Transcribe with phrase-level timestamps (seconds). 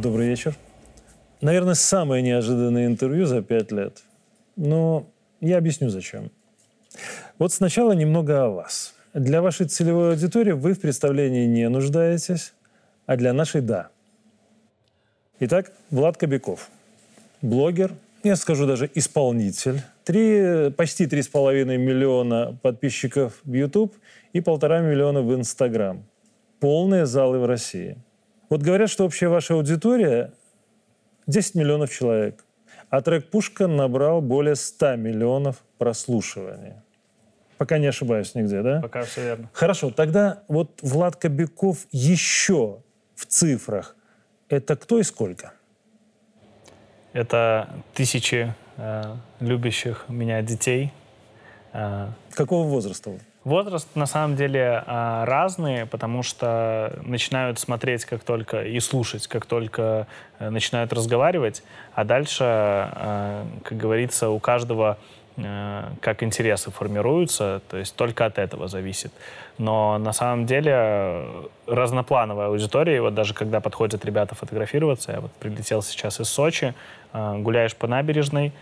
[0.00, 0.56] Добрый вечер.
[1.40, 4.02] Наверное, самое неожиданное интервью за пять лет.
[4.56, 5.06] Но
[5.40, 6.30] я объясню, зачем.
[7.38, 8.94] Вот сначала немного о вас.
[9.12, 12.54] Для вашей целевой аудитории вы в представлении не нуждаетесь,
[13.06, 13.88] а для нашей– да.
[15.38, 16.70] Итак, Влад Кобяков.
[17.40, 17.92] Блогер,
[18.24, 19.80] я скажу даже исполнитель.
[20.02, 23.94] Три, почти 3,5 миллиона подписчиков в YouTube
[24.32, 26.04] и полтора миллиона в Instagram.
[26.58, 27.96] Полные залы в России.
[28.48, 30.32] Вот говорят, что общая ваша аудитория
[31.26, 32.44] 10 миллионов человек,
[32.90, 36.74] а трек «Пушка» набрал более 100 миллионов прослушиваний.
[37.58, 38.80] Пока не ошибаюсь нигде, да?
[38.80, 39.50] Пока все верно.
[39.52, 42.82] Хорошо, тогда вот Влад Кобяков еще
[43.14, 43.96] в цифрах.
[44.48, 45.52] Это кто и сколько?
[47.12, 49.02] Это тысячи э,
[49.40, 50.92] любящих меня детей.
[51.72, 53.12] Э, Какого возраста?
[53.44, 59.44] Возраст на самом деле э, разный, потому что начинают смотреть как только и слушать, как
[59.44, 60.06] только
[60.38, 61.62] э, начинают разговаривать,
[61.94, 64.96] а дальше, э, как говорится, у каждого
[65.36, 69.12] Э, как интересы формируются, то есть только от этого зависит.
[69.58, 75.20] Но на самом деле э, разноплановая аудитория, и вот даже когда подходят ребята фотографироваться, я
[75.20, 76.74] вот прилетел сейчас из Сочи,
[77.12, 78.52] э, гуляешь по набережной,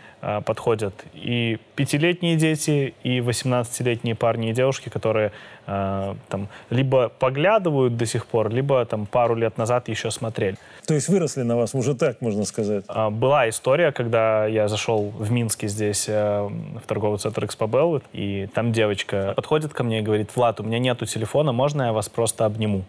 [0.44, 5.32] подходят и пятилетние дети, и 18-летние парни и девушки, которые
[5.66, 10.56] там либо поглядывают до сих пор, либо там пару лет назад еще смотрели.
[10.86, 12.84] То есть выросли на вас, уже так можно сказать?
[13.10, 16.48] Была история, когда я зашел в Минске здесь, э,
[16.82, 20.78] в торговый центр Экспобел, и там девочка подходит ко мне и говорит, Влад, у меня
[20.82, 22.84] нету телефона, можно я вас просто обниму?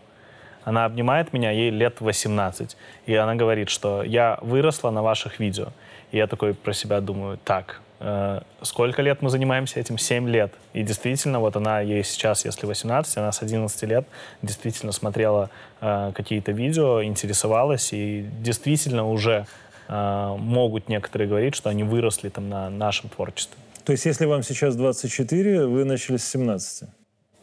[0.66, 2.78] Она обнимает меня, ей лет 18.
[3.06, 5.68] И она говорит, что я выросла на ваших видео.
[6.12, 9.98] И я такой про себя думаю, так, Э, сколько лет мы занимаемся этим?
[9.98, 10.54] 7 лет.
[10.74, 14.06] И действительно, вот она, ей сейчас, если 18, она с 11 лет
[14.42, 15.50] действительно смотрела
[15.80, 19.46] э, какие-то видео, интересовалась, и действительно уже
[19.88, 23.58] э, могут некоторые говорить, что они выросли там на нашем творчестве.
[23.86, 26.90] То есть, если вам сейчас 24, вы начали с 17?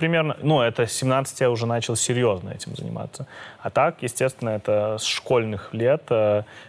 [0.01, 3.27] Примерно, ну, это с 17 я уже начал серьезно этим заниматься.
[3.61, 6.03] А так, естественно, это с школьных лет,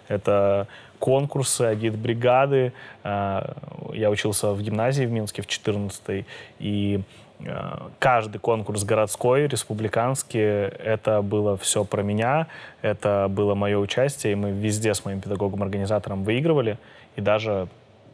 [0.07, 0.67] это
[1.01, 2.73] конкурсы, агитбригады.
[3.03, 3.53] Э,
[3.93, 6.25] я учился в гимназии в Минске в 14
[6.59, 7.01] и
[7.39, 12.47] э, каждый конкурс городской, республиканский, это было все про меня,
[12.81, 16.77] это было мое участие, и мы везде с моим педагогом-организатором выигрывали,
[17.15, 17.67] и даже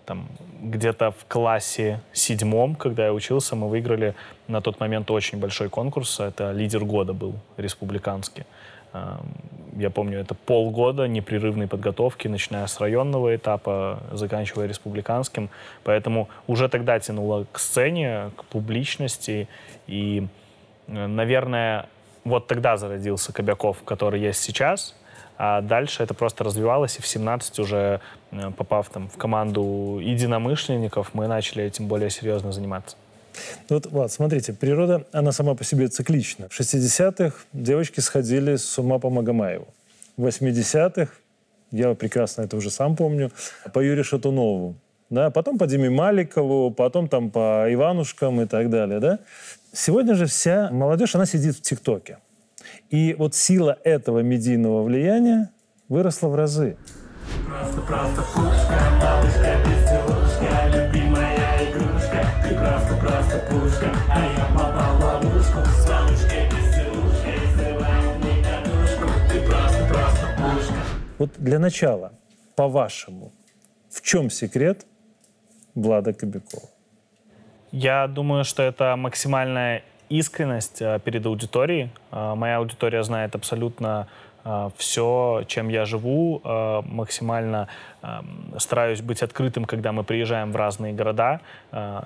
[0.07, 0.29] там
[0.61, 4.15] где-то в классе седьмом, когда я учился, мы выиграли
[4.47, 8.45] на тот момент очень большой конкурс, это лидер года был республиканский.
[9.75, 15.49] Я помню, это полгода непрерывной подготовки, начиная с районного этапа, заканчивая республиканским.
[15.83, 19.49] Поэтому уже тогда тянуло к сцене, к публичности.
[19.87, 20.25] И,
[20.87, 21.89] наверное,
[22.23, 24.95] вот тогда зародился Кобяков, который есть сейчас.
[25.37, 31.13] А дальше это просто развивалось, и в 17 уже, э, попав там в команду единомышленников,
[31.13, 32.97] мы начали этим более серьезно заниматься.
[33.69, 36.47] Ну вот, Влад, смотрите, природа, она сама по себе циклична.
[36.49, 39.67] В 60-х девочки сходили с ума по Магомаеву.
[40.17, 41.11] В 80-х,
[41.71, 43.31] я прекрасно это уже сам помню,
[43.73, 44.75] по Юрию Шатунову.
[45.09, 48.99] Да, потом по Диме Маликову, потом там по Иванушкам и так далее.
[48.99, 49.19] Да?
[49.71, 52.17] Сегодня же вся молодежь, она сидит в ТикТоке.
[52.89, 55.51] И вот сила этого медийного влияния
[55.89, 56.77] выросла в разы.
[57.45, 62.25] Просто, просто пушка, малышка, безделушка, любимая игрушка.
[62.43, 65.59] Ты просто, просто пушка, а я попал в ловушку.
[65.65, 69.07] С малышкой, безделушкой, срываем мне катушку.
[69.29, 70.73] Ты просто, просто пушка.
[71.17, 72.13] Вот для начала,
[72.55, 73.33] по-вашему,
[73.89, 74.85] в чем секрет
[75.75, 76.69] Влада Кобякова?
[77.71, 81.89] Я думаю, что это максимальная искренность э, перед аудиторией.
[82.11, 84.07] Э, моя аудитория знает абсолютно
[84.43, 86.41] э, все, чем я живу,
[86.85, 87.67] максимально
[88.57, 91.41] стараюсь быть открытым, когда мы приезжаем в разные города.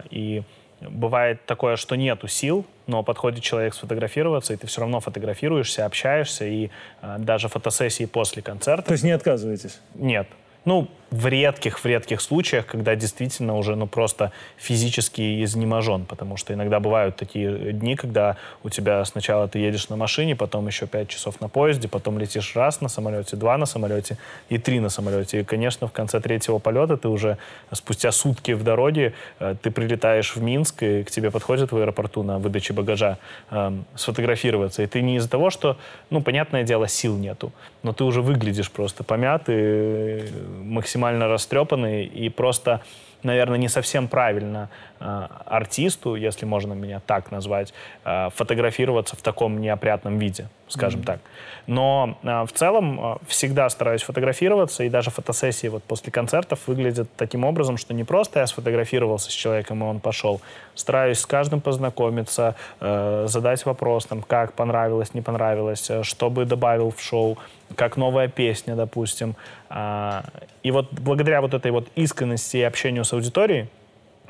[0.10, 0.42] И
[0.82, 6.46] бывает такое, что нету сил, но подходит человек сфотографироваться, и ты все равно фотографируешься, общаешься,
[6.46, 6.72] и
[7.20, 8.88] даже фотосессии после концерта.
[8.88, 9.80] То есть не отказываетесь?
[9.94, 10.28] Нет.
[10.66, 16.54] Ну, в редких, в редких случаях, когда действительно уже, ну, просто физически изнеможен, потому что
[16.54, 21.10] иногда бывают такие дни, когда у тебя сначала ты едешь на машине, потом еще пять
[21.10, 24.18] часов на поезде, потом летишь раз на самолете, два на самолете
[24.48, 25.42] и три на самолете.
[25.42, 27.38] И, конечно, в конце третьего полета ты уже
[27.74, 32.24] спустя сутки в дороге, э, ты прилетаешь в Минск, и к тебе подходят в аэропорту
[32.24, 33.18] на выдаче багажа
[33.50, 34.82] э, сфотографироваться.
[34.82, 35.76] И ты не из-за того, что,
[36.10, 37.52] ну, понятное дело, сил нету,
[37.84, 40.32] но ты уже выглядишь просто помятый,
[40.64, 42.82] максимально максимально растрепанный, и просто
[43.24, 44.70] наверное, не совсем правильно
[45.00, 51.06] э, артисту, если можно меня так назвать, э, фотографироваться в таком неопрятном виде, скажем mm-hmm.
[51.06, 51.20] так.
[51.68, 57.10] Но э, в целом э, всегда стараюсь фотографироваться, и даже фотосессии вот после концертов выглядят
[57.16, 60.42] таким образом, что не просто я сфотографировался с человеком, и он пошел.
[60.76, 66.46] Стараюсь с каждым познакомиться, э, задать вопрос, там, как понравилось, не понравилось, э, что бы
[66.46, 67.38] добавил в шоу,
[67.76, 69.36] как новая песня, допустим.
[69.70, 70.26] А,
[70.64, 73.70] и вот благодаря вот этой вот искренности и общению с аудиторией,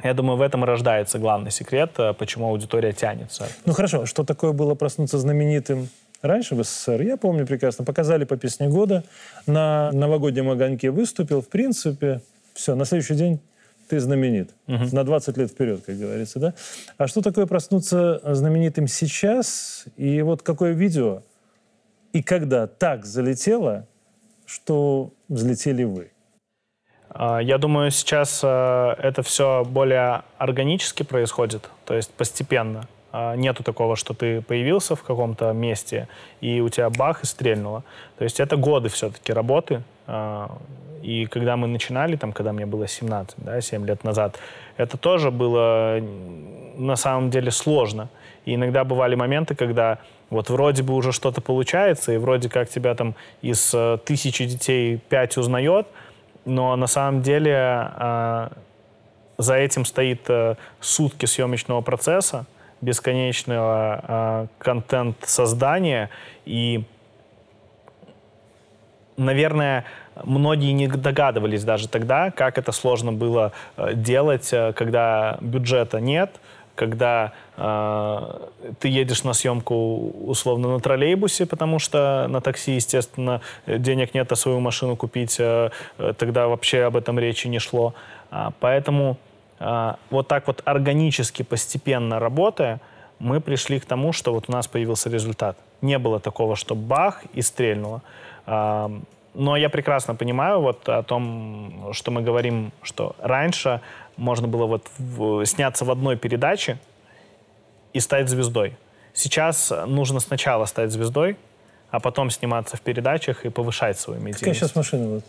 [0.03, 3.47] я думаю, в этом и рождается главный секрет, э, почему аудитория тянется.
[3.65, 5.89] Ну хорошо, что такое было проснуться знаменитым
[6.21, 7.01] раньше в СССР?
[7.01, 7.85] Я помню прекрасно.
[7.85, 9.03] Показали по песне года,
[9.45, 12.21] на новогоднем огоньке выступил, в принципе,
[12.53, 13.39] все, на следующий день
[13.89, 14.51] ты знаменит.
[14.67, 14.95] Угу.
[14.95, 16.53] На 20 лет вперед, как говорится, да?
[16.97, 19.85] А что такое проснуться знаменитым сейчас?
[19.97, 21.23] И вот какое видео
[22.13, 23.87] и когда так залетело,
[24.45, 26.11] что взлетели вы?
[27.09, 32.87] А, я думаю, сейчас э, это все более органически происходит, то есть постепенно.
[33.11, 36.07] А, нету такого, что ты появился в каком-то месте,
[36.39, 37.83] и у тебя бах, и стрельнуло.
[38.17, 39.83] То есть это годы все-таки работы.
[40.07, 40.57] А,
[41.01, 44.37] и когда мы начинали, там, когда мне было 17, да, 7 лет назад,
[44.77, 45.99] это тоже было
[46.77, 48.09] на самом деле сложно.
[48.45, 49.99] И иногда бывали моменты, когда
[50.31, 54.97] вот вроде бы уже что-то получается, и вроде как тебя там из э, тысячи детей
[54.97, 55.85] пять узнает,
[56.45, 58.49] но на самом деле э,
[59.37, 62.45] за этим стоит э, сутки съемочного процесса,
[62.79, 66.09] бесконечного э, контент-создания,
[66.45, 66.85] и,
[69.17, 69.83] наверное,
[70.23, 76.39] многие не догадывались даже тогда, как это сложно было э, делать, э, когда бюджета нет,
[76.81, 78.47] когда э,
[78.79, 79.75] ты едешь на съемку
[80.25, 85.69] условно на троллейбусе, потому что на такси, естественно, денег нет, а свою машину купить э,
[86.17, 87.93] тогда вообще об этом речи не шло.
[88.31, 89.17] А, поэтому
[89.59, 92.79] э, вот так вот органически, постепенно работая,
[93.19, 95.55] мы пришли к тому, что вот у нас появился результат.
[95.81, 98.01] Не было такого, что бах и стрельнуло.
[99.33, 103.79] Но я прекрасно понимаю вот о том, что мы говорим, что раньше
[104.17, 106.77] можно было вот в, сняться в одной передаче
[107.93, 108.77] и стать звездой.
[109.13, 111.37] Сейчас нужно сначала стать звездой,
[111.89, 114.39] а потом сниматься в передачах и повышать свою медийность.
[114.39, 115.23] Какая сейчас машина вот?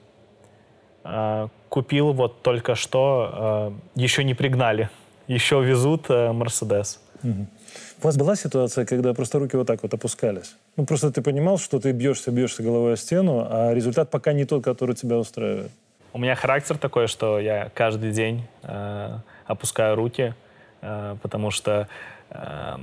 [1.05, 4.89] А, купил вот только что, а, еще не пригнали,
[5.27, 7.01] еще везут а, Мерседес.
[7.25, 7.47] Угу.
[8.03, 10.57] У вас была ситуация, когда просто руки вот так вот опускались?
[10.77, 14.45] Ну, просто ты понимал, что ты бьешься, бьешься головой о стену, а результат пока не
[14.45, 15.71] тот, который тебя устраивает.
[16.15, 20.35] У меня характер такой, что я каждый день э, опускаю руки,
[20.83, 21.89] э, потому что
[22.29, 22.77] э,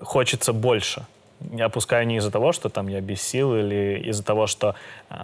[0.00, 1.04] хочется больше.
[1.52, 4.74] Я опускаю не из-за того, что там я без сил, или из-за того, что
[5.10, 5.14] э,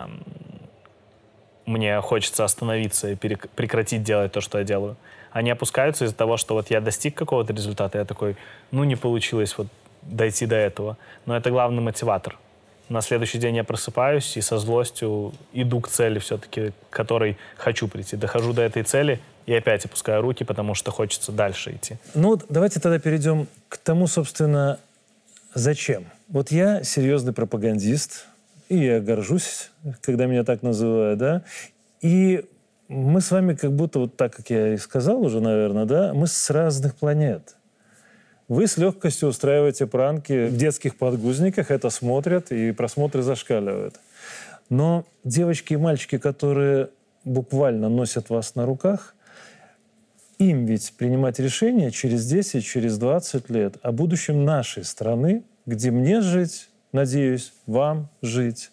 [1.64, 4.96] мне хочется остановиться и прекратить делать то, что я делаю.
[5.32, 8.36] Они опускаются из-за того, что вот я достиг какого-то результата, я такой,
[8.70, 9.68] ну не получилось вот
[10.02, 10.98] дойти до этого.
[11.24, 12.36] Но это главный мотиватор
[12.88, 17.88] на следующий день я просыпаюсь и со злостью иду к цели все-таки, к которой хочу
[17.88, 18.16] прийти.
[18.16, 21.96] Дохожу до этой цели и опять опускаю руки, потому что хочется дальше идти.
[22.14, 24.78] Ну, давайте тогда перейдем к тому, собственно,
[25.54, 26.06] зачем.
[26.28, 28.26] Вот я серьезный пропагандист,
[28.68, 29.70] и я горжусь,
[30.00, 31.42] когда меня так называют, да,
[32.00, 32.44] и
[32.88, 36.26] мы с вами как будто вот так, как я и сказал уже, наверное, да, мы
[36.26, 37.55] с разных планет.
[38.48, 43.96] Вы с легкостью устраиваете пранки в детских подгузниках, это смотрят, и просмотры зашкаливают.
[44.68, 46.90] Но девочки и мальчики, которые
[47.24, 49.16] буквально носят вас на руках,
[50.38, 56.20] им ведь принимать решения через 10, через 20 лет о будущем нашей страны, где мне
[56.20, 58.70] жить, надеюсь, вам жить.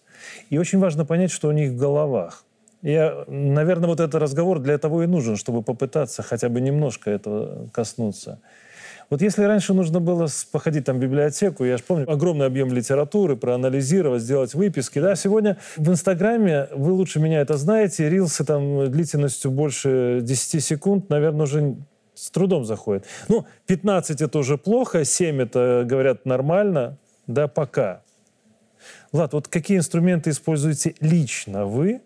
[0.52, 2.46] И очень важно понять, что у них в головах.
[2.84, 7.70] Я, наверное, вот этот разговор для того и нужен, чтобы попытаться хотя бы немножко этого
[7.72, 8.40] коснуться.
[9.10, 13.36] Вот если раньше нужно было походить там в библиотеку, я же помню, огромный объем литературы,
[13.36, 19.52] проанализировать, сделать выписки, да, сегодня в Инстаграме, вы лучше меня это знаете, рилсы там длительностью
[19.52, 21.76] больше 10 секунд, наверное, уже
[22.14, 23.06] с трудом заходит.
[23.28, 28.02] Ну, 15 это уже плохо, 7 это, говорят, нормально, да, пока.
[29.12, 32.02] Влад, вот какие инструменты используете лично вы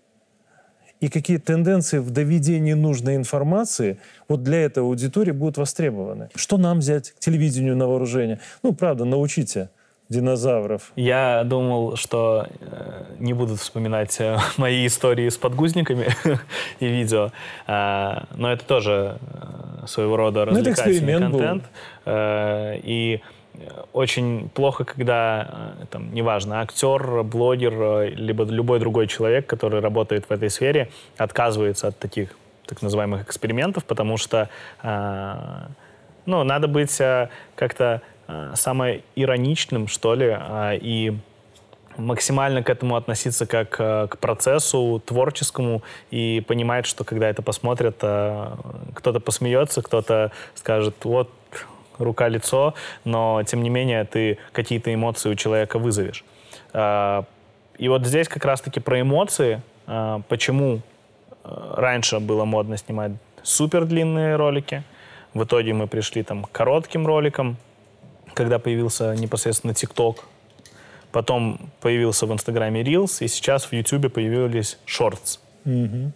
[1.00, 6.30] и какие тенденции в доведении нужной информации вот для этой аудитории будут востребованы.
[6.36, 8.40] Что нам взять к телевидению на вооружение?
[8.64, 9.70] Ну, правда, научите
[10.10, 10.94] динозавров.
[10.96, 16.08] Я думал, что э, не буду вспоминать э, мои истории с подгузниками
[16.80, 17.32] и видео,
[17.68, 21.64] э, но это тоже э, своего рода ну, развлекательный контент.
[22.06, 23.22] Э, и
[23.94, 30.26] очень плохо, когда, э, там, неважно, актер, блогер, э, либо любой другой человек, который работает
[30.30, 32.30] в этой сфере, отказывается от таких
[32.66, 34.50] так называемых экспериментов, потому что
[36.26, 37.02] ну, надо быть
[37.56, 38.02] как-то
[38.56, 40.38] самое ироничным, что ли,
[40.82, 41.18] и
[41.96, 49.22] максимально к этому относиться как к процессу творческому и понимать, что когда это посмотрят, кто-то
[49.22, 51.32] посмеется, кто-то скажет, вот
[51.98, 52.74] рука-лицо,
[53.04, 56.24] но тем не менее ты какие-то эмоции у человека вызовешь.
[56.74, 57.26] А,
[57.78, 60.82] и вот здесь как раз-таки про эмоции, а, почему
[61.44, 63.12] а, раньше было модно снимать
[63.44, 64.84] супер длинные ролики,
[65.34, 67.58] в итоге мы пришли там к коротким роликам,
[68.34, 70.26] когда появился непосредственно ТикТок,
[71.12, 75.40] потом появился в Инстаграме Reels, и сейчас в Ютубе появились Shorts.
[75.66, 76.12] Mm-hmm.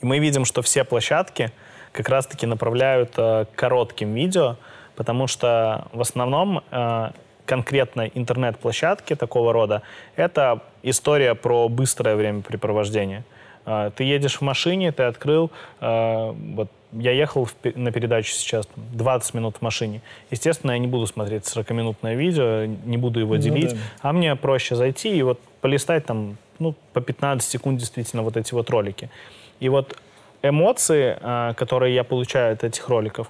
[0.00, 1.52] И мы видим, что все площадки
[1.92, 4.56] как раз-таки направляют э, к коротким видео,
[4.96, 7.10] потому что в основном э,
[7.46, 9.82] конкретно интернет-площадки такого рода
[10.16, 13.24] это история про быстрое времяпрепровождение.
[13.66, 18.68] Э, ты едешь в машине, ты открыл, э, вот я ехал в, на передачу сейчас
[18.76, 20.00] 20 минут в машине.
[20.30, 24.08] Естественно, я не буду смотреть 40-минутное видео, не буду его делить, ну, да.
[24.08, 28.54] а мне проще зайти и вот полистать там ну, по 15 секунд действительно вот эти
[28.54, 29.10] вот ролики.
[29.60, 29.96] И вот
[30.42, 33.28] эмоции, э, которые я получаю от этих роликов,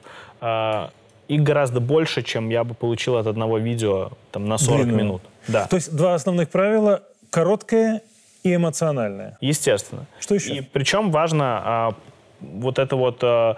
[1.35, 5.05] их гораздо больше, чем я бы получил от одного видео там, на 40 Длинную.
[5.05, 5.23] минут.
[5.49, 5.67] Да.
[5.67, 8.03] То есть два основных правила– короткое
[8.43, 9.37] и эмоциональное.
[9.41, 10.07] Естественно.
[10.21, 10.57] Что еще?
[10.57, 11.95] И причем важно а,
[12.41, 13.57] вот это вот, а,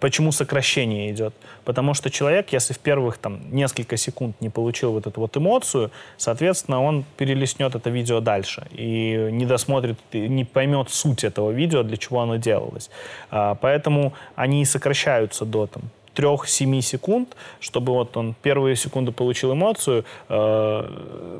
[0.00, 1.34] почему сокращение идет.
[1.64, 5.90] Потому что человек, если в первых там несколько секунд не получил вот эту вот эмоцию,
[6.16, 11.96] соответственно, он перелистнет это видео дальше и не досмотрит, не поймет суть этого видео, для
[11.96, 12.90] чего оно делалось.
[13.30, 15.82] А, поэтому они и сокращаются до там
[16.16, 21.32] 3-7 секунд, чтобы вот он первые секунды получил эмоцию, э,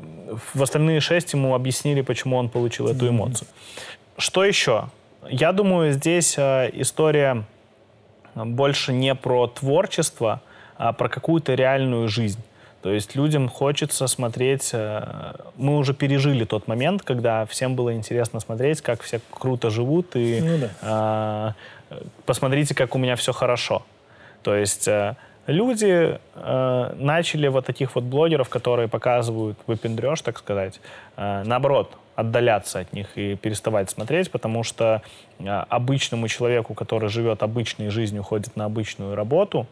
[0.53, 3.47] в остальные 6 ему объяснили, почему он получил эту эмоцию.
[4.17, 4.89] Что еще?
[5.29, 7.43] Я думаю, здесь э, история
[8.35, 10.41] больше не про творчество,
[10.77, 12.39] а про какую-то реальную жизнь.
[12.81, 14.69] То есть людям хочется смотреть...
[14.73, 20.15] Э, мы уже пережили тот момент, когда всем было интересно смотреть, как все круто живут,
[20.15, 21.55] и ну, да.
[21.89, 23.83] э, посмотрите, как у меня все хорошо.
[24.47, 30.79] То есть э, люди э, начали вот таких вот блогеров, которые показывают выпендреж, так сказать,
[31.17, 35.01] э, наоборот, отдаляться от них и переставать смотреть, потому что
[35.39, 39.67] э, обычному человеку, который живет обычной жизнью, ходит на обычную работу,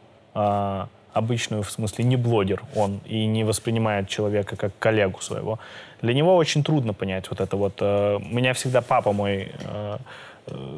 [1.14, 5.60] обычную, в смысле, не блогер он и не воспринимает человека как коллегу своего,
[6.02, 7.80] для него очень трудно понять вот это вот.
[7.80, 9.54] Меня всегда папа мой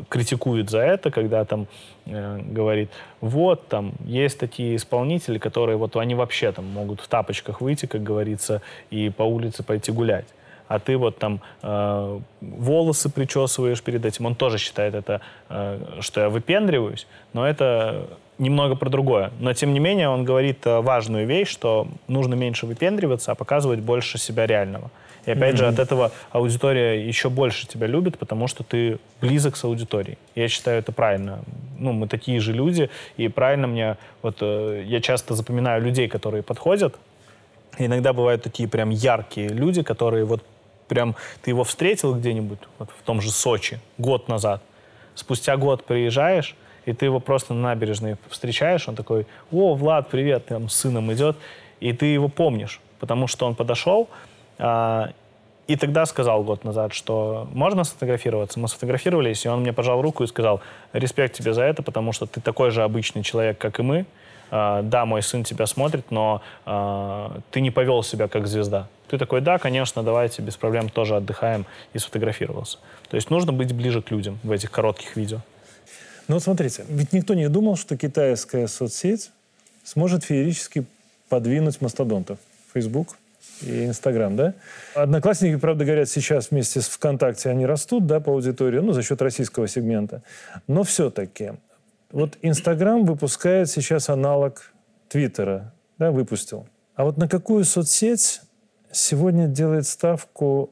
[0.10, 1.68] критикует за это, когда там
[2.06, 2.90] э, говорит,
[3.22, 8.04] вот там есть такие исполнители, которые вот они вообще там могут в тапочках выйти, как
[8.04, 10.28] говорится, и по улице пойти гулять.
[10.68, 14.26] А ты вот там э, волосы причесываешь перед этим.
[14.26, 18.08] Он тоже считает это, э, что я выпендриваюсь, но это
[18.38, 19.32] немного про другое.
[19.40, 23.80] Но тем не менее он говорит э, важную вещь, что нужно меньше выпендриваться, а показывать
[23.80, 24.92] больше себя реального.
[25.28, 25.58] И опять mm-hmm.
[25.58, 30.18] же, от этого аудитория еще больше тебя любит, потому что ты близок с аудиторией.
[30.36, 31.40] Я считаю, это правильно.
[31.78, 33.98] Ну, мы такие же люди, и правильно мне...
[34.22, 36.96] Вот э, я часто запоминаю людей, которые подходят.
[37.78, 40.46] иногда бывают такие прям яркие люди, которые вот
[40.88, 41.14] прям...
[41.42, 44.62] Ты его встретил где-нибудь, вот в том же Сочи, год назад.
[45.14, 46.56] Спустя год приезжаешь,
[46.86, 51.12] и ты его просто на набережной встречаешь, он такой, о, Влад, привет, там с сыном
[51.12, 51.36] идет,
[51.82, 54.08] и ты его помнишь, потому что он подошел,
[54.60, 58.60] и тогда сказал год назад, что можно сфотографироваться.
[58.60, 60.62] Мы сфотографировались, и он мне пожал руку и сказал,
[60.94, 64.06] респект тебе за это, потому что ты такой же обычный человек, как и мы.
[64.50, 68.88] А, да, мой сын тебя смотрит, но а, ты не повел себя как звезда.
[69.10, 72.78] Ты такой, да, конечно, давайте, без проблем тоже отдыхаем, и сфотографировался.
[73.10, 75.42] То есть нужно быть ближе к людям в этих коротких видео.
[76.28, 79.32] Ну вот смотрите, ведь никто не думал, что китайская соцсеть
[79.84, 80.86] сможет феерически
[81.30, 82.38] подвинуть мастодонтов.
[82.74, 83.18] Facebook,
[83.62, 84.54] и Инстаграм, да?
[84.96, 89.22] Одноклассники, правда, говорят, сейчас вместе с ВКонтакте они растут, да, по аудитории, ну, за счет
[89.22, 90.24] российского сегмента.
[90.68, 91.54] Но все-таки,
[92.12, 94.74] вот Инстаграм выпускает сейчас аналог
[95.10, 96.68] Твиттера, да, выпустил.
[96.96, 98.42] А вот на какую соцсеть
[98.92, 100.72] сегодня делает ставку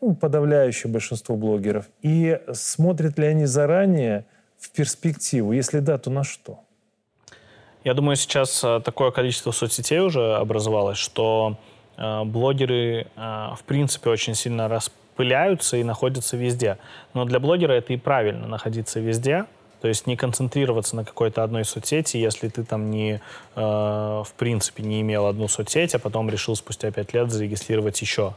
[0.00, 1.86] ну, подавляющее большинство блогеров?
[2.02, 4.26] И смотрят ли они заранее
[4.58, 5.52] в перспективу?
[5.52, 6.60] Если да, то на что?
[7.84, 11.58] Я думаю, сейчас э, такое количество соцсетей уже образовалось, что
[12.24, 16.78] блогеры, э, в принципе, очень сильно распыляются и находятся везде.
[17.14, 19.46] Но для блогера это и правильно, находиться везде,
[19.80, 23.20] то есть не концентрироваться на какой-то одной соцсети, если ты там не,
[23.56, 28.34] э, в принципе, не имел одну соцсеть, а потом решил спустя пять лет зарегистрировать еще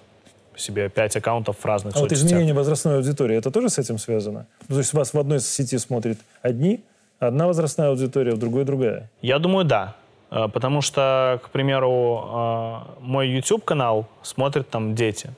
[0.58, 2.30] себе пять аккаунтов в разных А вот соцсетях.
[2.32, 4.48] изменение возрастной аудитории, это тоже с этим связано?
[4.68, 6.84] То есть вас в одной сети смотрит одни,
[7.20, 9.10] одна возрастная аудитория, в другой другая?
[9.22, 9.96] Я думаю, да.
[10.32, 15.32] Э, Потому что, к примеру, э, мой YouTube-канал смотрят там дети.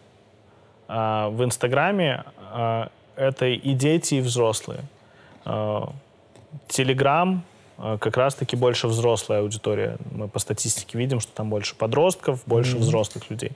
[0.88, 4.82] А в Инстаграме э, это и дети, и взрослые.
[5.46, 5.82] Э,
[6.68, 7.44] Телеграм
[7.78, 9.98] э, как раз-таки больше взрослая аудитория.
[10.12, 13.52] Мы по статистике видим, что там больше подростков, больше взрослых людей.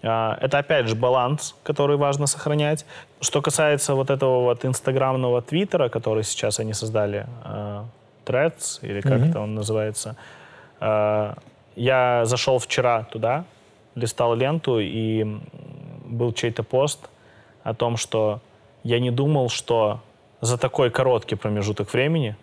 [0.00, 2.86] Это, опять же, баланс, который важно сохранять.
[3.20, 7.82] Что касается вот этого вот инстаграмного твиттера, который сейчас они создали, э,
[8.24, 10.37] Threads, или как это он называется, э,
[10.80, 13.44] я зашел вчера туда,
[13.94, 15.26] листал ленту, и
[16.04, 17.08] был чей-то пост
[17.62, 18.40] о том, что
[18.82, 20.00] я не думал, что
[20.40, 22.36] за такой короткий промежуток времени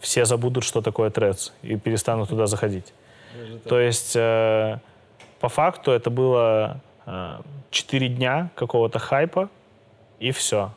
[0.00, 2.92] все забудут, что такое Threads, и перестанут туда заходить.
[3.68, 4.78] То есть, э,
[5.40, 7.38] по факту, это было э,
[7.70, 9.48] 4 дня какого-то хайпа,
[10.18, 10.70] и все.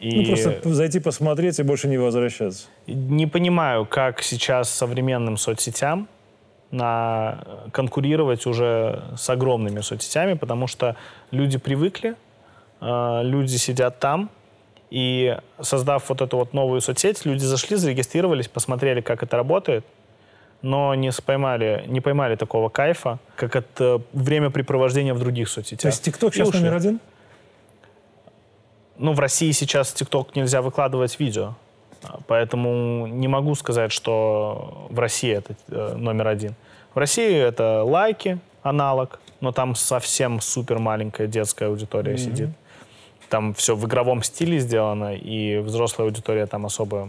[0.00, 2.68] И Ну, просто зайти посмотреть и больше не возвращаться.
[2.86, 6.08] не понимаю, как сейчас современным соцсетям
[6.70, 10.96] на конкурировать уже с огромными соцсетями, потому что
[11.30, 12.16] люди привыкли,
[12.80, 14.30] э, люди сидят там,
[14.90, 19.84] и создав вот эту вот новую соцсеть, люди зашли, зарегистрировались, посмотрели, как это работает,
[20.62, 25.82] но не поймали, не поймали такого кайфа, как от э, времяпрепровождения в других соцсетях.
[25.82, 26.60] То есть ТикТок сейчас ушли.
[26.60, 27.00] номер один?
[28.98, 31.54] Ну, в России сейчас ТикТок нельзя выкладывать видео.
[32.26, 36.54] Поэтому не могу сказать, что в России это э, номер один.
[36.94, 42.50] В России это лайки, аналог, но там совсем супер маленькая детская аудитория сидит.
[43.28, 47.08] Там все в игровом стиле сделано, и взрослая аудитория там особо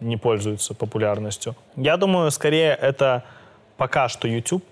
[0.00, 1.56] не пользуется популярностью.
[1.76, 3.24] Я думаю, скорее это
[3.76, 4.64] пока что YouTube.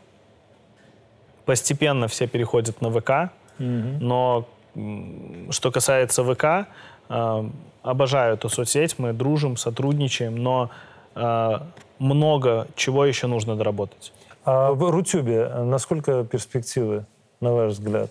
[1.44, 6.68] Постепенно все переходят на ВК, но м, что касается ВК,
[7.08, 10.70] обожаю эту соцсеть, мы дружим, сотрудничаем, но
[11.14, 11.58] э,
[11.98, 14.12] много чего еще нужно доработать.
[14.44, 17.04] А в Рутюбе насколько перспективы,
[17.40, 18.10] на ваш взгляд?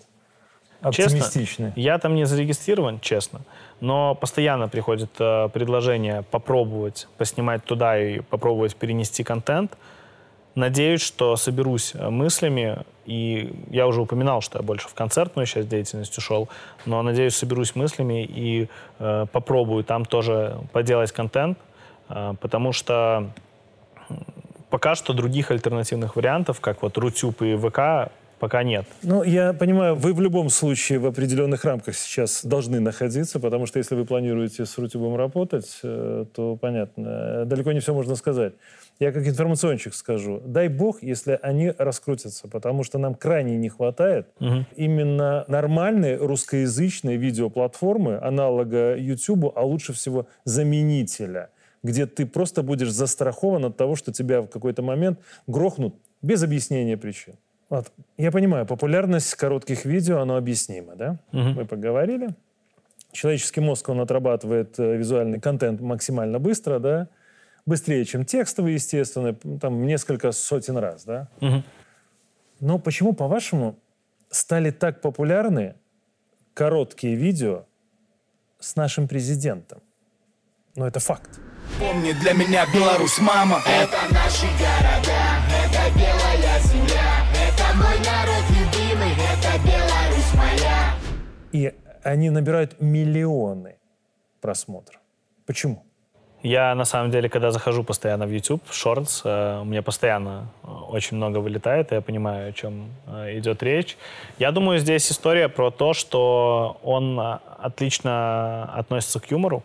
[0.91, 1.73] Честно, Оптимистичны?
[1.75, 3.41] я там не зарегистрирован, честно,
[3.79, 9.77] но постоянно приходит э, предложение попробовать поснимать туда и попробовать перенести контент.
[10.55, 15.65] Надеюсь, что соберусь э, мыслями, и я уже упоминал, что я больше в концертную сейчас
[15.65, 16.47] деятельность ушел,
[16.85, 21.57] но надеюсь, соберусь мыслями и э, попробую там тоже поделать контент,
[22.07, 23.31] э, потому что
[24.69, 28.85] пока что других альтернативных вариантов, как вот Рутюб и ВК, пока нет.
[29.03, 33.79] Ну, я понимаю, вы в любом случае в определенных рамках сейчас должны находиться, потому что
[33.79, 38.53] если вы планируете с Рутюбом работать, э, то понятно, э, далеко не все можно сказать.
[38.99, 44.27] Я как информационщик скажу, дай бог, если они раскрутятся, потому что нам крайне не хватает
[44.77, 51.49] именно нормальной русскоязычной видеоплатформы, аналога YouTube, а лучше всего заменителя,
[51.83, 56.95] где ты просто будешь застрахован от того, что тебя в какой-то момент грохнут без объяснения
[56.95, 57.35] причин.
[57.69, 57.91] Вот.
[58.17, 61.17] Я понимаю, популярность коротких видео, она объяснима, да?
[61.31, 62.29] Мы поговорили.
[63.11, 67.07] Человеческий мозг, он отрабатывает э, визуальный контент максимально быстро, да?
[67.65, 71.29] Быстрее, чем текстовый, естественно, там несколько сотен раз, да?
[72.59, 73.79] Но почему, по-вашему,
[74.29, 75.75] стали так популярны
[76.53, 77.65] короткие видео
[78.59, 79.81] с нашим президентом?
[80.75, 81.39] Ну, это факт.
[81.79, 85.34] Помни, для меня Беларусь, мама Это наши города,
[87.95, 90.95] мой народ любимый, это Беларусь моя.
[91.51, 93.75] И они набирают миллионы
[94.41, 94.99] просмотров.
[95.45, 95.83] Почему?
[96.43, 100.67] Я, на самом деле, когда захожу постоянно в YouTube, Shorts, э, у меня постоянно э,
[100.67, 103.97] очень много вылетает, и я понимаю, о чем э, идет речь.
[104.37, 109.63] Я думаю, здесь история про то, что он э, отлично относится к юмору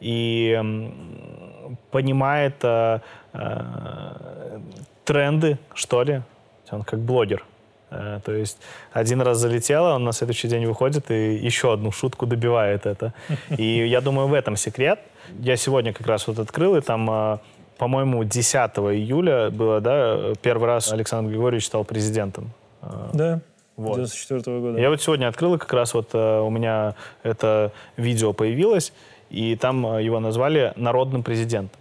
[0.00, 2.98] и м, понимает э,
[3.32, 4.60] э,
[5.04, 6.22] тренды, что ли.
[6.70, 7.44] Он как блогер.
[7.92, 8.58] Э, То есть
[8.92, 13.12] один раз залетело, он на следующий день выходит и еще одну шутку добивает это.
[13.58, 14.98] И я думаю, в этом секрет.
[15.38, 17.38] Я сегодня как раз вот открыл, и там, э,
[17.78, 18.54] по-моему, 10
[18.94, 22.50] июля было, да, первый раз Александр Григорьевич стал президентом.
[22.82, 23.40] Э, Да,
[23.76, 23.96] Вот.
[23.96, 24.80] 94 года.
[24.80, 28.92] Я вот сегодня открыл, и как раз вот у меня это видео появилось,
[29.30, 31.80] и там его назвали народным президентом.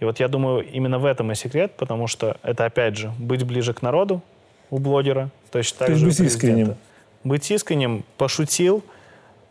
[0.00, 3.44] И вот я думаю, именно в этом и секрет, потому что это, опять же, быть
[3.44, 4.22] ближе к народу
[4.70, 6.74] у блогера, точно так есть же быть искренним.
[7.24, 8.84] Быть искренним, пошутил,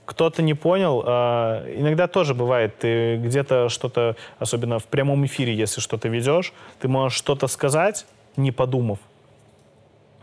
[0.06, 1.04] кто-то не понял.
[1.06, 6.88] э, иногда тоже бывает, ты где-то что-то, особенно в прямом эфире, если что-то ведешь, ты
[6.88, 8.06] можешь что-то сказать,
[8.38, 9.00] не подумав.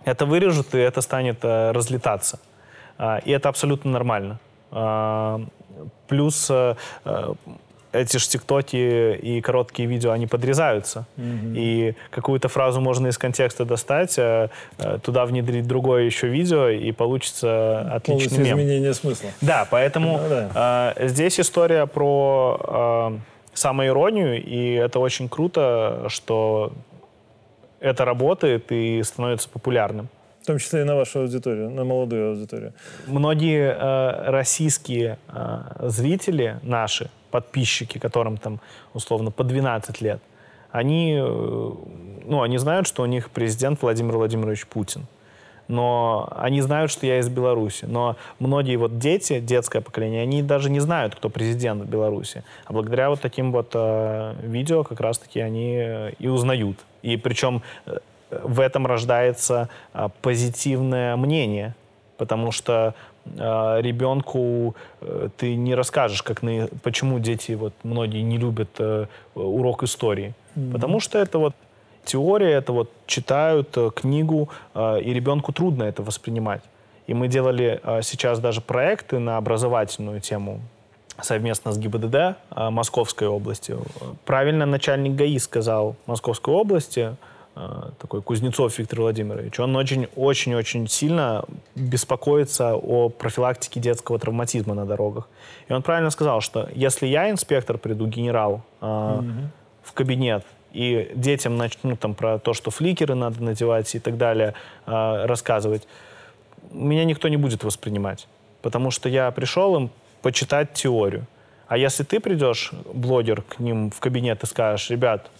[0.04, 2.40] Это вырежут, и это станет э, разлетаться.
[2.98, 4.38] А, и это абсолютно нормально.
[4.70, 5.40] А,
[6.08, 7.34] плюс э, э,
[7.94, 11.06] эти же тиктоки и короткие видео, они подрезаются.
[11.16, 16.92] И какую-то фразу можно из контекста достать, э, э, туда внедрить другое еще видео, и
[16.92, 18.58] получится отличный Полностью мем.
[18.58, 19.30] изменение смысла.
[19.40, 20.94] Да, поэтому Ну да.
[20.96, 22.60] э, здесь история про
[23.14, 23.18] э,
[23.54, 26.72] самоиронию, и это очень круто, что
[27.80, 30.08] это работает и становится популярным.
[30.44, 32.74] В том числе и на вашу аудиторию, на молодую аудиторию.
[33.06, 38.60] Многие э, российские э, зрители наши, подписчики, которым там
[38.92, 40.20] условно по 12 лет,
[40.70, 41.70] они, э,
[42.26, 45.06] ну, они знают, что у них президент Владимир Владимирович Путин.
[45.66, 47.86] Но они знают, что я из Беларуси.
[47.86, 52.44] Но многие вот дети, детское поколение, они даже не знают, кто президент в Беларуси.
[52.66, 56.84] А благодаря вот таким вот э, видео как раз-таки они э, и узнают.
[57.00, 57.96] И причем э,
[58.30, 61.74] в этом рождается э, позитивное мнение.
[62.16, 62.94] Потому что
[63.26, 69.06] э, ребенку э, ты не расскажешь, как на, почему дети, вот многие не любят э,
[69.34, 70.34] урок истории.
[70.72, 71.54] Потому что это вот
[72.04, 76.62] теория, это вот читают э, книгу, э, и ребенку трудно это воспринимать.
[77.06, 80.60] И мы делали сейчас даже проекты на образовательную тему
[81.20, 83.76] совместно с ГИБДД Московской области.
[84.24, 87.14] Правильно начальник ГАИ сказал Московской области,
[88.00, 91.44] такой Кузнецов Виктор Владимирович, он очень-очень-очень сильно
[91.76, 95.28] беспокоится о профилактике детского травматизма на дорогах.
[95.68, 99.22] И он правильно сказал, что если я, инспектор, приду, генерал, э,
[99.82, 104.54] в кабинет, и детям начнут там про то, что фликеры надо надевать и так далее,
[104.86, 105.86] э, рассказывать,
[106.72, 108.26] меня никто не будет воспринимать.
[108.62, 109.90] Потому что я пришел им
[110.22, 111.26] почитать теорию.
[111.68, 115.30] А если ты придешь, блогер, к ним в кабинет и скажешь, ребят,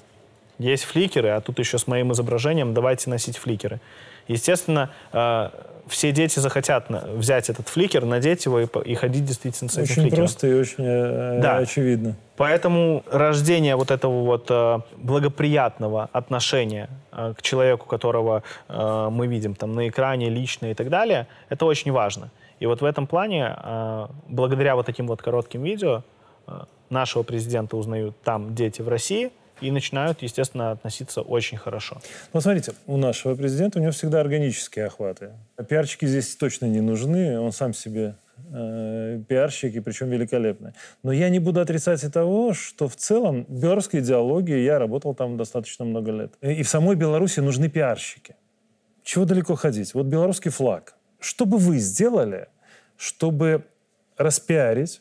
[0.59, 3.81] есть фликеры, а тут еще с моим изображением давайте носить фликеры.
[4.29, 5.51] Естественно, э,
[5.87, 9.83] все дети захотят на- взять этот фликер, надеть его и, и ходить действительно с этим
[9.83, 10.19] Очень фликером.
[10.19, 11.59] просто и очень э, Да.
[11.59, 12.15] очевидно.
[12.37, 19.55] Поэтому рождение вот этого вот э, благоприятного отношения э, к человеку, которого э, мы видим
[19.55, 22.31] там на экране, лично и так далее, это очень важно.
[22.61, 26.03] И вот в этом плане, э, благодаря вот таким вот коротким видео,
[26.47, 32.01] э, нашего президента узнают там дети в России и начинают, естественно, относиться очень хорошо.
[32.33, 35.33] Ну, смотрите, у нашего президента у него всегда органические охваты.
[35.69, 38.17] Пиарчики здесь точно не нужны, он сам себе
[38.53, 40.73] э, пиарщик, и причем великолепный.
[41.03, 45.37] Но я не буду отрицать и того, что в целом белорусской идеологии, я работал там
[45.37, 48.37] достаточно много лет, и в самой Беларуси нужны пиарщики.
[49.03, 49.95] Чего далеко ходить?
[49.95, 50.97] Вот белорусский флаг.
[51.21, 52.49] Что бы вы сделали,
[52.97, 53.65] чтобы
[54.17, 55.01] распиарить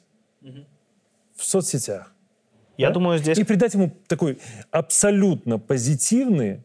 [1.35, 2.12] в соцсетях?
[2.77, 2.93] Я да?
[2.93, 4.39] думаю, здесь И придать ему такой
[4.71, 6.63] абсолютно позитивный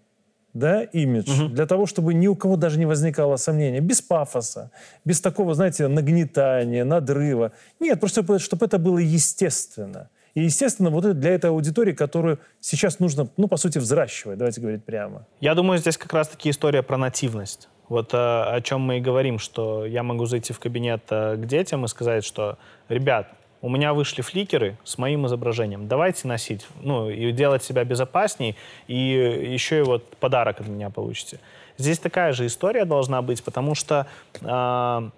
[0.54, 3.80] да, имидж, для того, чтобы ни у кого даже не возникало сомнения.
[3.80, 4.70] Без пафоса,
[5.04, 7.52] без такого, знаете, нагнетания, надрыва.
[7.80, 10.10] Нет, просто чтобы, это было естественно.
[10.34, 14.60] И, естественно, вот это для этой аудитории, которую сейчас нужно, ну, по сути, взращивать, давайте
[14.60, 15.26] говорить прямо.
[15.40, 17.68] Я думаю, здесь как раз-таки история про нативность.
[17.88, 21.46] Вот э, о чем мы и говорим, что я могу зайти в кабинет э, к
[21.46, 23.28] детям и сказать, что, ребят,
[23.60, 28.94] у меня вышли фликеры с моим изображением, давайте носить, ну, и делать себя безопасней, и
[28.94, 31.40] еще и вот подарок от меня получите.
[31.76, 34.06] Здесь такая же история должна быть, потому что
[34.40, 35.10] э,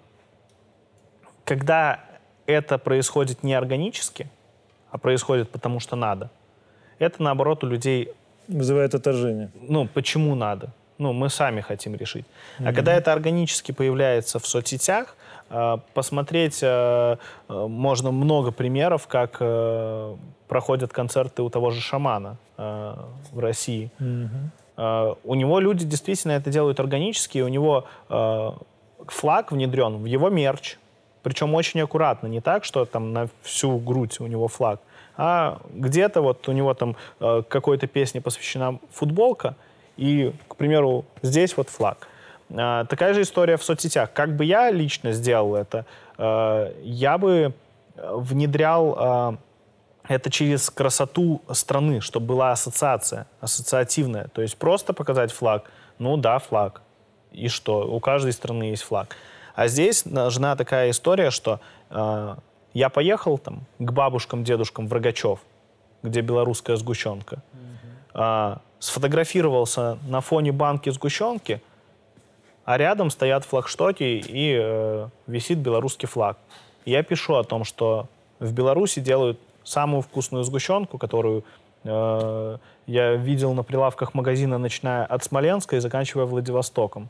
[1.43, 1.99] когда
[2.45, 4.27] это происходит не органически,
[4.89, 6.29] а происходит потому что надо,
[6.99, 8.13] это, наоборот, у людей
[8.47, 9.49] Вызывает отторжение.
[9.61, 10.71] ну, почему надо?
[10.97, 12.25] Ну, мы сами хотим решить.
[12.59, 15.15] А когда это органически появляется в соцсетях,
[15.93, 17.17] посмотреть э,
[17.49, 20.15] э, можно много примеров, как э,
[20.47, 22.95] проходят концерты у того же шамана э,
[23.31, 23.89] в России.
[24.77, 28.51] Э, У него люди действительно это делают органически, у него э,
[29.07, 30.77] флаг внедрен в его мерч,
[31.23, 34.79] причем очень аккуратно, не так, что там на всю грудь у него флаг,
[35.17, 39.55] а где-то вот у него там э, какой-то песне посвящена футболка,
[39.97, 42.07] и, к примеру, здесь вот флаг.
[42.55, 44.11] А, такая же история в соцсетях.
[44.13, 45.85] Как бы я лично сделал это,
[46.17, 47.53] э, я бы
[47.95, 49.37] э, внедрял э,
[50.07, 54.27] это через красоту страны, чтобы была ассоциация, ассоциативная.
[54.27, 55.71] То есть просто показать флаг.
[55.99, 56.81] Ну да, флаг.
[57.31, 57.87] И что?
[57.87, 59.15] У каждой страны есть флаг.
[59.55, 61.59] А здесь нужна такая история, что
[61.89, 62.35] э,
[62.73, 65.39] я поехал там к бабушкам, дедушкам в Рогачев,
[66.03, 67.41] где белорусская сгущенка,
[68.13, 71.61] а, сфотографировался на фоне банки сгущенки,
[72.65, 76.37] а рядом стоят флагштоки и э, висит белорусский флаг.
[76.85, 78.07] Я пишу о том, что
[78.39, 81.43] в Беларуси делают самую вкусную сгущенку, которую
[81.83, 87.09] э, я видел на прилавках магазина, начиная от Смоленска и заканчивая Владивостоком.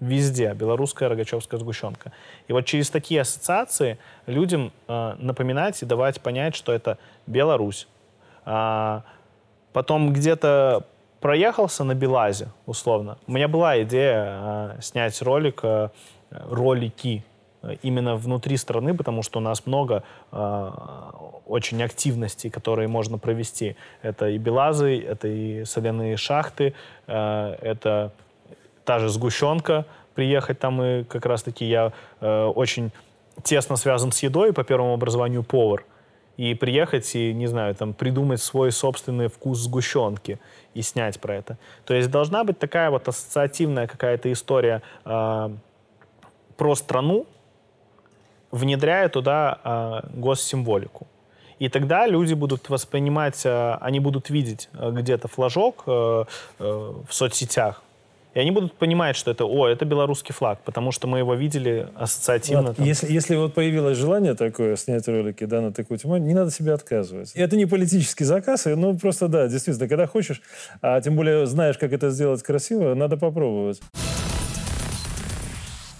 [0.00, 2.12] Везде белорусская рогачевская сгущенка.
[2.46, 7.88] И вот через такие ассоциации людям э, напоминать и давать понять, что это Беларусь.
[8.44, 9.02] А,
[9.72, 10.86] потом где-то
[11.20, 13.18] проехался на Белазе, условно.
[13.26, 15.88] У меня была идея э, снять ролик, э,
[16.30, 17.24] ролики
[17.82, 20.02] именно внутри страны, потому что у нас много
[20.32, 20.70] э,
[21.46, 23.76] очень активностей, которые можно провести.
[24.02, 26.74] Это и Белазы, это и соляные шахты,
[27.06, 28.12] э, это
[28.84, 32.90] та же сгущенка, приехать там и как раз-таки я э, очень
[33.42, 35.84] тесно связан с едой, по первому образованию повар.
[36.38, 40.38] И приехать и, не знаю, там, придумать свой собственный вкус сгущенки
[40.72, 41.58] и снять про это.
[41.84, 45.50] То есть должна быть такая вот ассоциативная какая-то история э,
[46.56, 47.26] про страну,
[48.52, 51.08] внедряя туда э, госсимволику.
[51.58, 56.24] И тогда люди будут воспринимать, э, они будут видеть э, где-то флажок э,
[56.60, 57.82] э, в соцсетях,
[58.34, 61.88] и они будут понимать, что это, о, это белорусский флаг, потому что мы его видели
[61.94, 62.74] ассоциативно.
[62.76, 66.50] Вот, если, если вот появилось желание такое, снять ролики да, на такую тему, не надо
[66.50, 67.32] себе отказывать.
[67.34, 70.42] Это не политический заказ, ну просто да, действительно, когда хочешь,
[70.82, 73.80] а тем более знаешь, как это сделать красиво, надо попробовать.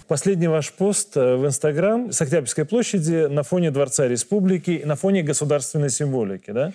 [0.09, 5.21] Последний ваш пост э, в Инстаграм с Октябрьской площади на фоне Дворца Республики, на фоне
[5.21, 6.73] государственной символики, да?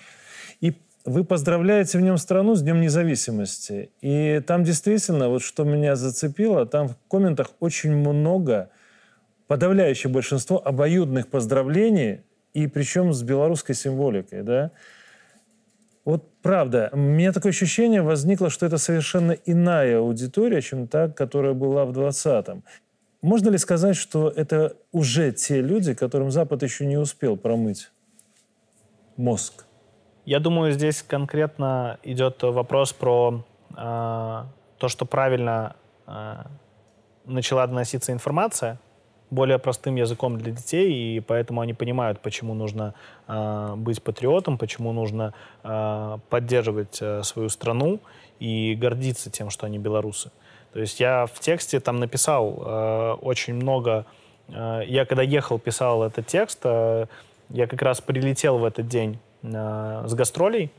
[1.05, 3.91] Вы поздравляете в нем страну с Днем независимости.
[4.01, 8.71] И там действительно, вот что меня зацепило, там в комментах очень много,
[9.47, 12.23] подавляющее большинство обоюдных поздравлений,
[12.55, 14.71] и причем с белорусской символикой, да.
[16.07, 21.53] Вот правда, у меня такое ощущение возникло, что это совершенно иная аудитория, чем та, которая
[21.53, 22.65] была в 20-м.
[23.21, 27.91] Можно ли сказать, что это уже те люди, которым Запад еще не успел промыть
[29.17, 29.64] мозг?
[30.25, 33.43] Я думаю, здесь конкретно идет вопрос про
[33.77, 34.43] э,
[34.79, 36.37] то, что правильно э,
[37.27, 38.79] начала доноситься информация
[39.31, 42.95] более простым языком для детей, и поэтому они понимают, почему нужно
[43.27, 48.01] э, быть патриотом, почему нужно э, поддерживать э, свою страну
[48.39, 50.31] и гордиться тем, что они белорусы.
[50.73, 54.07] То есть я в тексте там написал э, очень много.
[54.49, 57.07] Э, я когда ехал, писал этот текст, э,
[57.51, 60.71] я как раз прилетел в этот день э, с гастролей.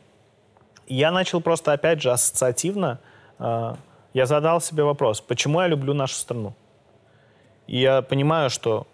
[0.88, 3.00] Я начал просто, опять же, ассоциативно,
[3.40, 3.76] э,
[4.14, 6.54] я задал себе вопрос, почему я люблю нашу страну?
[7.68, 8.88] И я понимаю, что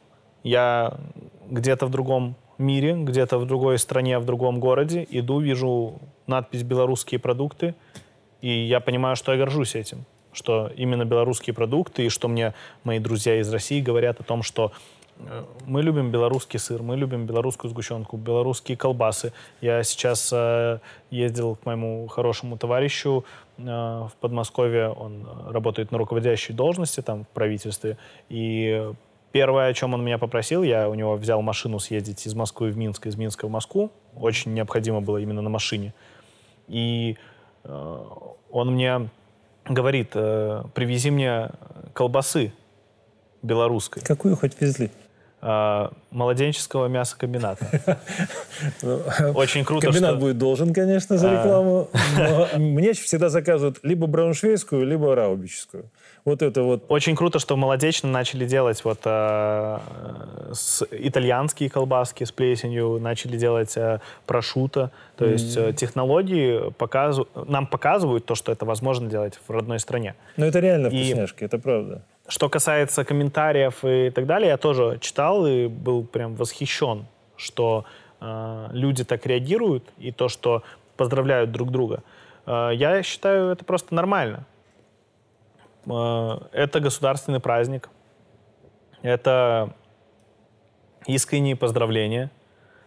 [0.44, 0.98] я
[1.50, 7.20] где-то в другом мире, где-то в другой стране, в другом городе, иду, вижу надпись «белорусские
[7.20, 7.76] продукты»,
[8.42, 12.54] и я понимаю, что я горжусь этим, что именно белорусские продукты, и что мне
[12.84, 14.72] мои друзья из России говорят о том, что
[15.66, 19.34] мы любим белорусский сыр, мы любим белорусскую сгущенку, белорусские колбасы.
[19.62, 20.80] Я сейчас э,
[21.10, 23.26] ездил к моему хорошему товарищу
[23.58, 27.98] э, в Подмосковье, он работает на руководящей должности там в правительстве,
[28.30, 28.92] и
[29.32, 32.78] Первое, о чем он меня попросил, я у него взял машину съездить из Москвы в
[32.78, 33.90] Минск, из Минска в Москву.
[34.16, 35.94] Очень необходимо было именно на машине.
[36.68, 37.18] И
[37.64, 37.98] э,
[38.52, 39.10] он мне
[39.66, 41.50] говорит, э, привези мне
[41.94, 42.52] колбасы
[43.42, 44.04] белорусской.
[44.04, 44.92] Какую хоть везли?
[45.44, 47.66] А, молоденческого мясокомбината.
[48.84, 49.02] Ну,
[49.34, 51.34] Очень круто, Комбинат будет должен, конечно, за а.
[51.34, 51.90] рекламу.
[52.58, 55.86] Мне всегда заказывают либо брауншвейскую, либо раубическую.
[56.26, 56.86] Вот это вот.
[56.88, 59.82] Очень круто, что Молодечно начали делать вот а,
[60.54, 64.92] с, итальянские колбаски с плесенью, начали делать а, прошута.
[65.18, 70.14] То есть технологии показу, нам показывают то, что это возможно делать в родной стране.
[70.38, 72.04] Но это реально вкусняшки, это правда.
[72.32, 77.84] Что касается комментариев и так далее, я тоже читал и был прям восхищен, что
[78.22, 80.64] э, люди так реагируют и то, что
[80.96, 82.04] поздравляют друг друга.
[82.46, 84.46] Э, я считаю, это просто нормально.
[85.86, 87.90] Э, это государственный праздник.
[89.02, 89.74] Это
[91.08, 92.32] искренние поздравления.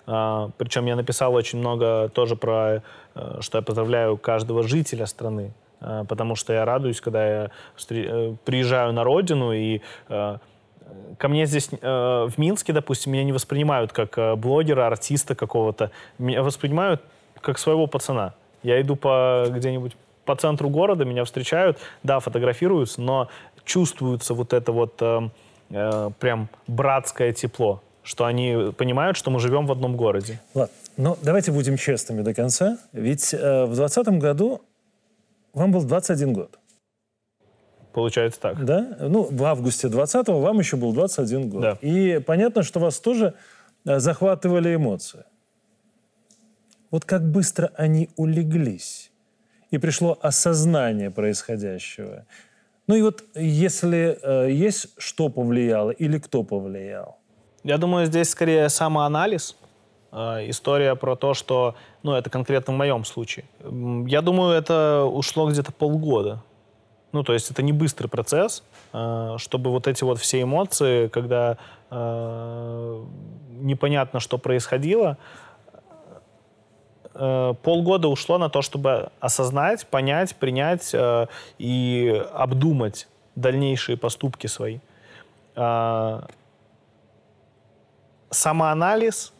[0.07, 2.83] Uh, причем я написал очень много тоже про,
[3.14, 5.54] uh, что я поздравляю каждого жителя страны.
[5.80, 7.50] Э, потому что я радуюсь, когда я
[7.90, 10.38] э, приезжаю на родину и э,
[11.18, 17.02] ко мне здесь в Минске, допустим, меня не воспринимают как блогера, артиста какого-то, меня воспринимают
[17.40, 18.34] как своего пацана.
[18.62, 23.28] Я иду по где-нибудь по центру города, меня встречают, да, фотографируются, но
[23.64, 29.72] чувствуется вот это вот э, прям братское тепло, что они понимают, что мы живем в
[29.72, 30.40] одном городе.
[30.54, 32.78] Ладно, но давайте будем честными до конца.
[32.92, 34.62] Ведь э, в 2020 году
[35.54, 36.58] вам был 21 год.
[37.92, 38.64] Получается так.
[38.64, 38.96] Да?
[39.00, 41.62] Ну, в августе 20-го вам еще был 21 год.
[41.62, 41.78] Да.
[41.80, 43.34] И понятно, что вас тоже
[43.86, 45.24] э, захватывали эмоции.
[46.90, 49.12] Вот как быстро они улеглись,
[49.70, 52.26] и пришло осознание происходящего.
[52.86, 57.18] Ну и вот если э, есть что повлияло или кто повлиял?
[57.62, 59.56] Я думаю, здесь скорее самоанализ.
[60.14, 61.74] Э, история про то, что,
[62.05, 63.44] ну, это конкретно в моем случае.
[64.07, 66.40] Я думаю, это ушло где-то полгода.
[67.11, 71.59] Ну, то есть это не быстрый процесс, э, чтобы вот эти вот все эмоции, когда
[71.90, 73.05] э,
[73.61, 75.18] непонятно, что происходило,
[77.12, 80.92] полгода ушло на то, чтобы осознать, понять, принять
[81.59, 84.81] и обдумать дальнейшие поступки свои.
[85.55, 86.27] А,
[88.31, 89.33] самоанализ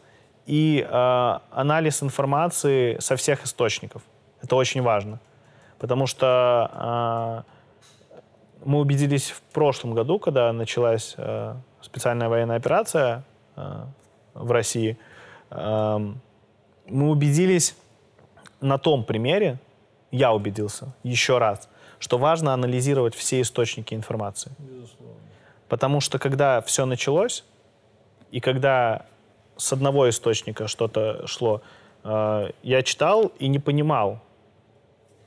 [0.45, 4.01] и э, анализ информации со всех источников.
[4.41, 5.19] Это очень важно.
[5.79, 7.51] Потому что э,
[8.65, 13.23] мы убедились в прошлом году, когда началась э, специальная военная операция
[13.55, 13.85] э,
[14.33, 14.97] в России,
[15.49, 16.13] э,
[16.87, 17.75] мы убедились
[18.61, 19.57] на том примере,
[20.11, 21.67] я убедился еще раз,
[21.99, 24.51] что важно анализировать все источники информации.
[25.67, 27.43] Потому что когда все началось,
[28.31, 29.05] и когда
[29.57, 31.61] с одного источника что-то шло,
[32.03, 34.19] э, я читал и не понимал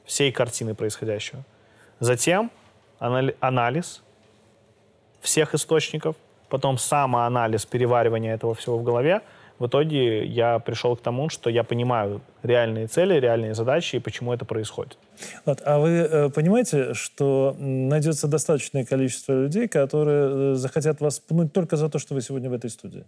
[0.05, 1.45] всей картины происходящего.
[2.01, 2.51] Затем
[3.01, 4.03] анали- анализ
[5.21, 6.17] всех источников,
[6.49, 9.21] потом самоанализ переваривания этого всего в голове.
[9.59, 14.33] В итоге я пришел к тому, что я понимаю реальные цели, реальные задачи и почему
[14.33, 14.97] это происходит.
[15.45, 21.53] Вот, а вы э, понимаете, что найдется достаточное количество людей, которые э, захотят вас пнуть
[21.53, 23.05] только за то, что вы сегодня в этой студии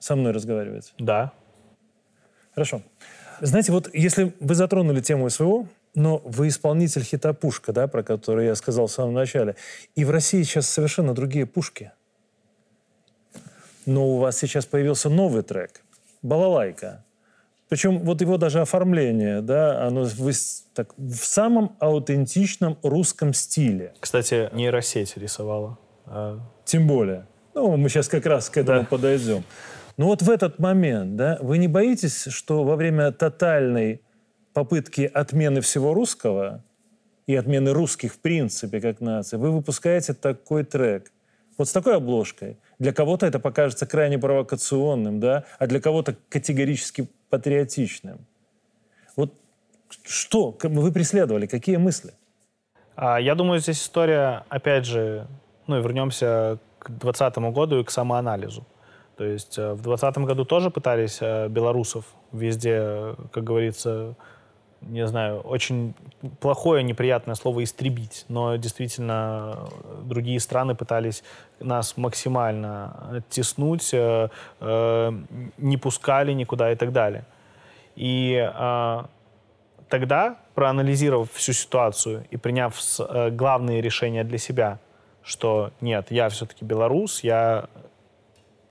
[0.00, 0.92] со мной разговариваете?
[0.98, 1.32] Да,
[2.52, 2.82] Хорошо.
[3.40, 8.46] Знаете, вот если вы затронули тему СВО, но вы исполнитель хита «Пушка», да, про который
[8.46, 9.54] я сказал в самом начале,
[9.94, 11.92] и в России сейчас совершенно другие пушки.
[13.86, 15.80] Но у вас сейчас появился новый трек
[16.22, 17.04] «Балалайка».
[17.68, 23.94] Причем вот его даже оформление, да, оно с- так, в самом аутентичном русском стиле.
[24.00, 25.78] Кстати, нейросеть рисовала.
[26.04, 27.26] А, Тем более.
[27.54, 28.86] Ну, мы сейчас как раз к этому Да.
[28.86, 29.44] подойдем.
[30.00, 34.00] Но вот в этот момент, да, вы не боитесь, что во время тотальной
[34.54, 36.64] попытки отмены всего русского
[37.26, 41.12] и отмены русских в принципе как нации, вы выпускаете такой трек,
[41.58, 42.56] вот с такой обложкой.
[42.78, 48.24] Для кого-то это покажется крайне провокационным, да, а для кого-то категорически патриотичным.
[49.16, 49.34] Вот
[50.04, 52.14] что вы преследовали, какие мысли?
[52.96, 55.26] А, Я думаю, здесь история, опять же,
[55.66, 58.66] ну и вернемся к 2020 году и к самоанализу.
[59.20, 64.14] То есть э, в 2020 году тоже пытались э, белорусов везде, э, как говорится,
[64.80, 65.92] не знаю, очень
[66.40, 68.24] плохое, неприятное слово «истребить».
[68.28, 69.68] Но действительно
[70.04, 71.22] другие страны пытались
[71.58, 77.26] нас максимально оттеснуть, не пускали никуда и так далее.
[77.96, 78.50] И
[79.90, 82.74] тогда, проанализировав всю ситуацию и приняв
[83.32, 84.78] главные решения для себя,
[85.22, 87.68] что нет, я все-таки белорус, я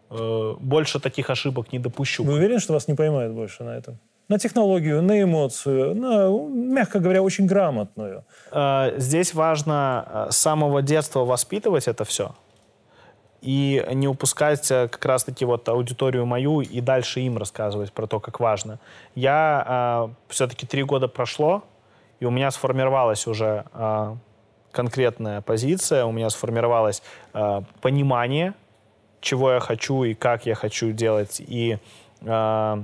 [0.09, 2.23] э, больше таких ошибок не допущу.
[2.23, 3.97] Вы уверены, что вас не поймают больше на этом?
[4.27, 8.23] На технологию, на эмоцию, на, мягко говоря, очень грамотную.
[8.51, 12.35] Э, Здесь важно э, с самого детства воспитывать это все
[13.41, 18.41] и не упускать как раз-таки вот аудиторию мою и дальше им рассказывать про то, как
[18.41, 18.79] важно.
[19.15, 21.63] Я все-таки три года прошло,
[22.19, 24.15] и у меня сформировалась уже э,
[24.71, 27.01] конкретная позиция, у меня сформировалось
[27.33, 28.53] э, понимание,
[29.21, 31.77] чего я хочу и как я хочу делать, и
[32.21, 32.83] э,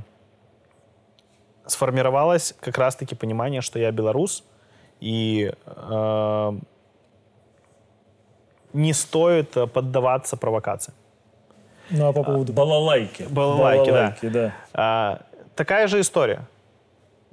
[1.65, 4.43] сформировалось как раз-таки понимание, что я белорус,
[4.99, 6.51] и э,
[8.73, 10.93] не стоит поддаваться провокации.
[11.89, 13.23] Ну а по поводу балалайки?
[13.23, 14.13] балалайки, да.
[14.29, 14.53] да.
[14.73, 15.21] А,
[15.55, 16.41] такая же история.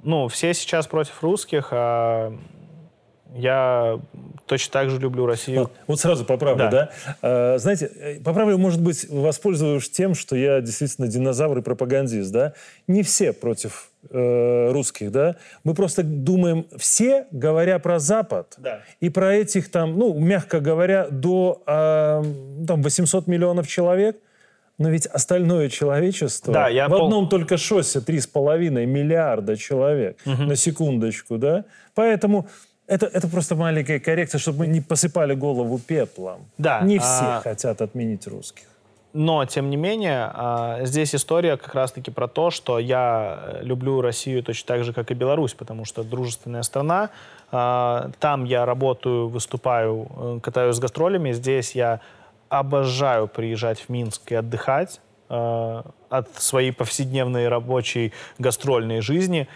[0.03, 2.33] Ну, все сейчас против русских, а
[3.35, 3.99] я
[4.45, 5.61] точно так же люблю Россию.
[5.61, 6.69] Вот, вот сразу поправлю, да?
[6.71, 6.89] Да.
[7.21, 12.53] А, знаете, э, поправлю, может быть, воспользуюсь тем, что я действительно динозавр и пропагандист, да?
[12.87, 15.37] Не все против э, русских, да?
[15.63, 18.81] Мы просто думаем, все, говоря про Запад, Да.
[18.99, 22.21] и про этих там, ну, мягко говоря, до а,
[22.67, 24.17] там 800 миллионов человек,
[24.77, 30.55] но ведь остальное человечество Да, я в пол- одном только шоссе 3,5 миллиарда человек на
[30.55, 31.65] секундочку, да?
[31.95, 32.47] Поэтому
[32.87, 36.45] это, это просто маленькая коррекция, чтобы мы не посыпали голову пеплом.
[36.57, 38.65] Да, Не все а- хотят отменить русских.
[39.13, 44.01] Но, тем не менее, а, здесь история как раз-таки про то, что я э, люблю
[44.01, 47.11] Россию точно так же, как и Беларусь, потому что дружественная страна.
[47.51, 51.31] А, Там я работаю, выступаю, э, катаюсь с гастролями.
[51.31, 51.99] Здесь я
[52.49, 59.47] обожаю приезжать в Минск и отдыхать э, от своей повседневной рабочей гастрольной жизни.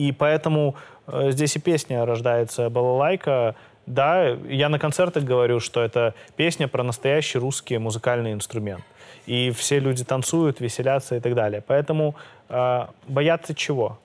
[0.00, 0.76] И поэтому
[1.06, 3.54] э, здесь и песня рождается «Балалайка»,
[3.86, 8.84] Да, я на концертах говорю, что это песня про настоящий русский музыкальный инструмент.
[9.26, 11.60] И все люди танцуют, веселятся и так далее.
[11.66, 12.14] Поэтому
[12.48, 13.98] э, бояться чего?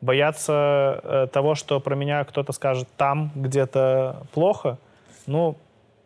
[0.00, 4.78] Бояться э, того, что про меня кто-то скажет там где-то плохо?
[5.26, 5.56] Ну,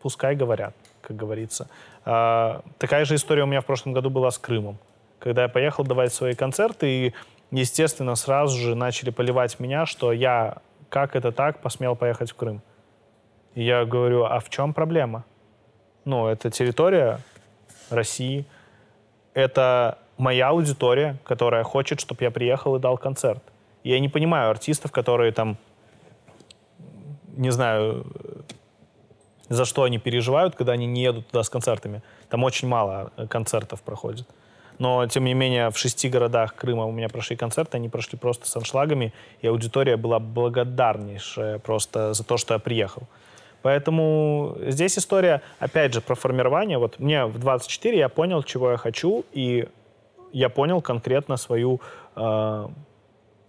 [0.03, 1.69] пускай говорят, как говорится.
[2.05, 4.77] Э, такая же история у меня в прошлом году была с Крымом.
[5.19, 7.15] Когда я поехал давать свои концерты, и,
[7.51, 12.63] естественно, сразу же начали поливать меня, что я, как это так, посмел поехать в Крым.
[13.55, 15.25] И я говорю, а в чем проблема?
[16.05, 17.21] Ну, это территория
[17.91, 18.45] России.
[19.33, 23.43] Это моя аудитория, которая хочет, чтобы я приехал и дал концерт.
[23.83, 25.57] Я не понимаю артистов, которые там,
[27.37, 28.07] не знаю,
[29.49, 32.03] за что они переживают, когда они не едут туда с концертами.
[32.29, 34.27] Там очень мало концертов проходит.
[34.79, 38.49] Но, тем не менее, в шести городах Крыма у меня прошли концерты, они прошли просто
[38.49, 43.05] с аншлагами, и аудитория была благодарнейшая просто за то, что я приехал.
[43.63, 46.77] Поэтому здесь история, опять же, про формирование.
[46.79, 49.69] Вот мне в 24 я понял, чего я хочу, и
[50.33, 51.81] я понял конкретно свою
[52.17, 52.69] э,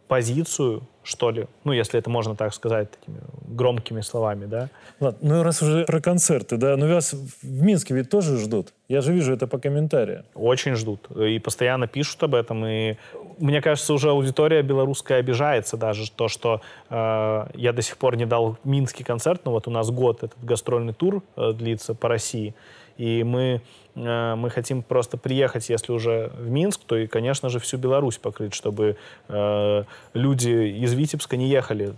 [0.08, 4.70] позицию, что ли, ну, если это можно так сказать, такими громкими словами, да.
[5.00, 8.74] Ладно, ну раз уже про концерты, да, ну вас в Минске ведь тоже ждут.
[8.88, 10.26] Я же вижу это по комментариям.
[10.36, 11.10] Очень ждут.
[11.12, 12.66] И постоянно пишут об этом.
[12.66, 12.96] И
[13.40, 18.26] мне кажется, уже аудитория белорусская обижается даже то, что э, я до сих пор не
[18.26, 22.54] дал минский концерт, но вот у нас год этот гастрольный тур э, длится по России.
[22.98, 23.62] И мы,
[23.96, 28.18] э, мы хотим просто приехать, если уже в Минск, то и, конечно же, всю Беларусь
[28.18, 28.96] покрыть, чтобы
[29.28, 29.84] э,
[30.14, 30.50] люди
[30.84, 31.94] из Витебска не ехали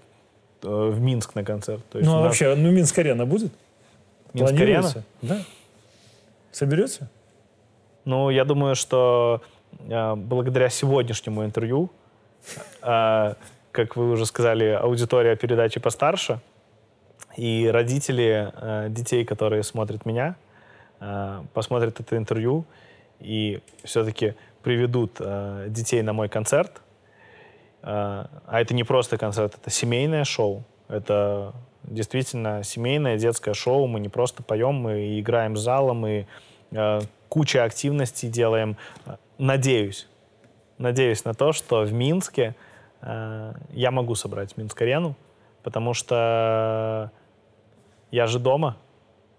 [0.64, 1.84] э, в Минск на концерт.
[1.92, 2.26] То есть ну, а нас...
[2.26, 3.52] вообще, ну, Минск-арена будет?
[4.34, 5.04] Минск-арена?
[5.22, 5.40] Да.
[6.52, 7.10] Соберется?
[8.06, 9.42] Ну, я думаю, что
[9.80, 11.92] благодаря сегодняшнему интервью,
[12.80, 16.40] как вы уже сказали, аудитория передачи постарше,
[17.36, 18.52] и родители
[18.90, 20.36] детей, которые смотрят меня,
[21.54, 22.66] посмотрят это интервью
[23.20, 26.82] и все-таки приведут э, детей на мой концерт.
[27.82, 30.64] Э, а это не просто концерт, это семейное шоу.
[30.88, 33.88] Это действительно семейное детское шоу.
[33.88, 36.28] Мы не просто поем, мы играем с залом, мы
[37.30, 38.76] куча активностей делаем.
[39.38, 40.08] Надеюсь,
[40.78, 42.56] надеюсь на то, что в Минске
[43.02, 45.16] я могу собрать Минск-арену,
[45.64, 47.10] потому что
[48.12, 48.76] я же дома,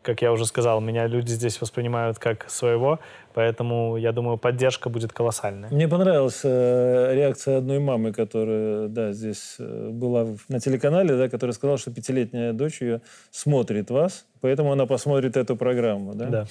[0.03, 2.99] как я уже сказал, меня люди здесь воспринимают как своего,
[3.35, 5.71] поэтому, я думаю, поддержка будет колоссальная.
[5.71, 11.53] Мне понравилась э, реакция одной мамы, которая, да, здесь э, была на телеканале, да, которая
[11.53, 16.27] сказала, что пятилетняя дочь ее смотрит вас, поэтому она посмотрит эту программу, да?
[16.27, 16.47] Да.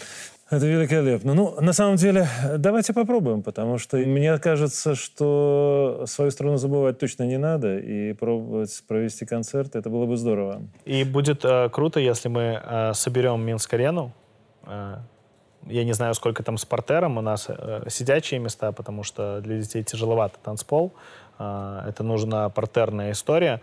[0.50, 1.34] Это великолепно.
[1.34, 2.28] Ну, на самом деле,
[2.58, 8.84] давайте попробуем, потому что мне кажется, что свою страну забывать точно не надо, и пробовать
[8.88, 10.62] провести концерт, это было бы здорово.
[10.86, 14.14] И будет э, круто, если мы э, соберем Минск-арену.
[14.66, 14.98] Э,
[15.66, 19.60] я не знаю, сколько там с портером, у нас э, сидячие места, потому что для
[19.60, 20.94] детей тяжеловато танцпол.
[21.40, 23.62] Э, это нужна портерная история.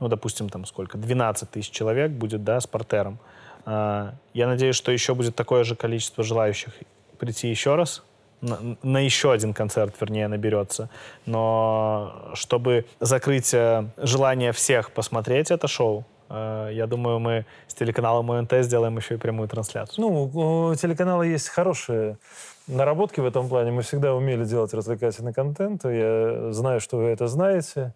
[0.00, 0.98] Ну, допустим, там сколько?
[0.98, 3.18] 12 тысяч человек будет, да, с портером.
[3.64, 6.74] А, я надеюсь, что еще будет такое же количество желающих
[7.18, 8.02] прийти еще раз,
[8.44, 10.90] на, на еще один концерт, вернее, наберется.
[11.26, 18.30] Но чтобы закрыть э, желание всех посмотреть это шоу, э, я думаю, мы с телеканалом
[18.30, 20.04] ОНТ сделаем еще и прямую трансляцию.
[20.04, 22.18] Ну, у телеканала есть хорошие
[22.66, 23.72] наработки в этом плане.
[23.72, 25.84] Мы всегда умели делать развлекательный контент.
[25.84, 27.94] Я знаю, что вы это знаете.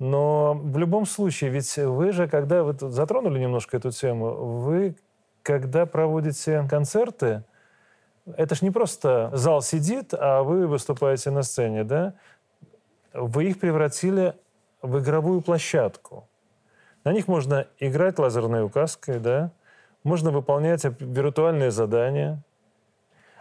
[0.00, 4.96] Но в любом случае, ведь вы же, когда вы затронули немножко эту тему, вы
[5.42, 7.44] когда проводите концерты,
[8.24, 12.14] это ж не просто зал сидит, а вы выступаете на сцене, да?
[13.12, 14.34] Вы их превратили
[14.80, 16.26] в игровую площадку.
[17.04, 19.52] На них можно играть лазерной указкой, да?
[20.02, 22.42] Можно выполнять виртуальные задания.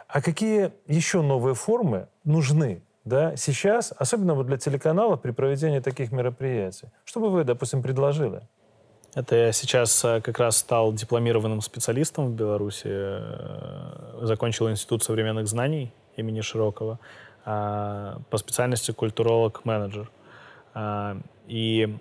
[0.10, 6.12] А какие еще новые формы нужны да, сейчас, особенно вот для телеканалов при проведении таких
[6.12, 6.90] мероприятий?
[7.06, 8.42] Что бы вы, допустим, предложили?
[9.16, 15.48] Это я сейчас э, как раз стал дипломированным специалистом в Беларуси, э, закончил Институт современных
[15.48, 17.00] знаний имени Широкого,
[17.46, 20.12] а, по специальности культуролог-менеджер.
[20.76, 21.98] А, и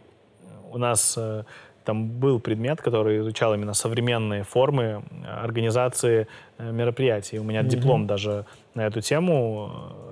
[0.71, 1.45] у нас э,
[1.85, 6.27] там был предмет, который изучал именно современные формы организации
[6.59, 7.39] мероприятий.
[7.39, 7.69] У меня mm-hmm.
[7.69, 8.45] диплом даже
[8.79, 9.71] на эту тему.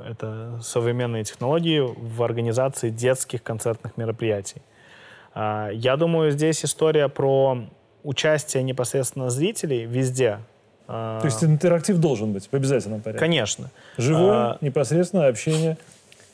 [0.08, 4.60] Это современные технологии в организации детских концертных мероприятий.
[5.34, 7.58] А, я думаю, здесь история про
[8.04, 10.38] участие непосредственно зрителей везде.
[10.88, 13.20] А, То есть интерактив должен быть в обязательном порядке?
[13.20, 13.70] Конечно.
[13.98, 15.76] Живое, а, непосредственное общение.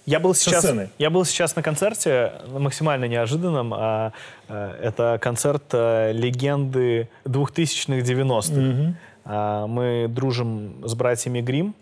[0.04, 0.66] Я был сейчас,
[0.98, 3.72] я был сейчас на концерте максимально неожиданном.
[3.74, 4.12] а,
[4.48, 8.94] а, Это концерт а, легенды 2000-х 90-х.
[9.24, 11.74] А, Мы дружим с братьями Грим,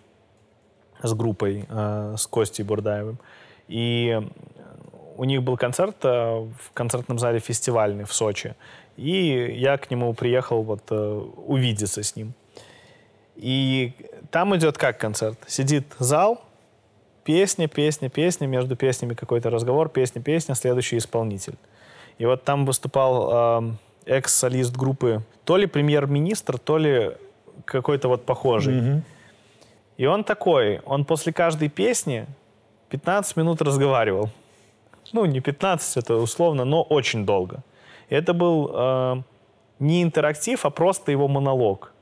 [1.03, 3.19] с группой, а, с Костей Бурдаевым.
[3.69, 4.21] И
[5.17, 8.55] у них был концерт а, в концертном зале фестивальный в Сочи.
[8.97, 12.35] И я к нему приехал вот э, увидеться с ним.
[13.37, 13.93] И
[14.31, 15.39] там идет как концерт?
[15.47, 16.43] Сидит зал,
[17.25, 21.55] песня, песня, песня, между песнями какой-то разговор, песня, песня, следующий исполнитель.
[22.19, 23.73] И вот там выступал э,
[24.05, 27.13] экс-солист группы, то ли премьер-министр, то ли
[27.65, 29.03] какой-то вот похожий.
[30.01, 32.27] И он такой, он после каждой песни
[32.89, 34.31] 15 минут разговаривал.
[35.13, 37.63] Ну, не 15, это условно, но очень долго.
[38.09, 39.23] И это был э,
[39.79, 41.93] не интерактив, а просто его монолог.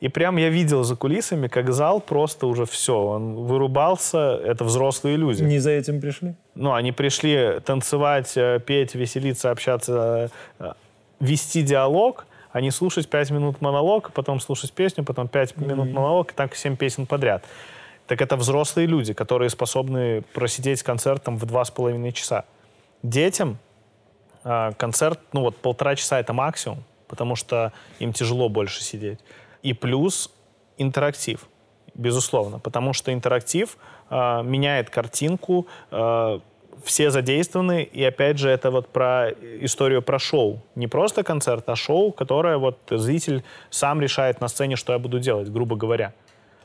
[0.00, 5.16] И прям я видел за кулисами, как зал просто уже все, он вырубался, это взрослые
[5.16, 5.44] люди.
[5.44, 6.34] Не за этим пришли?
[6.56, 10.72] Ну, они пришли танцевать, э, петь, веселиться, общаться, э,
[11.20, 12.26] вести диалог,
[12.56, 16.56] а не слушать пять минут монолог, потом слушать песню, потом пять минут монолог, и так
[16.56, 17.44] семь песен подряд.
[18.06, 22.46] Так это взрослые люди, которые способны просидеть с концертом в два с половиной часа.
[23.02, 23.58] Детям
[24.42, 29.18] э, концерт, ну вот полтора часа это максимум, потому что им тяжело больше сидеть.
[29.62, 30.32] И плюс
[30.78, 31.46] интерактив,
[31.92, 33.76] безусловно, потому что интерактив
[34.08, 36.40] э, меняет картинку, э,
[36.84, 40.62] все задействованы, и опять же это вот про историю про шоу.
[40.74, 45.18] Не просто концерт, а шоу, которое вот зритель сам решает на сцене, что я буду
[45.18, 46.12] делать, грубо говоря.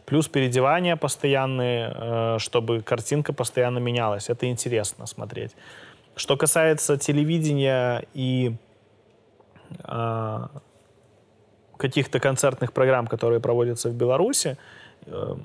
[0.05, 4.29] Плюс переодевания постоянные, э, чтобы картинка постоянно менялась.
[4.29, 5.55] Это интересно смотреть.
[6.15, 8.55] Что касается телевидения и
[9.83, 10.39] э,
[11.77, 14.57] каких-то концертных программ, которые проводятся в Беларуси,
[15.05, 15.35] э,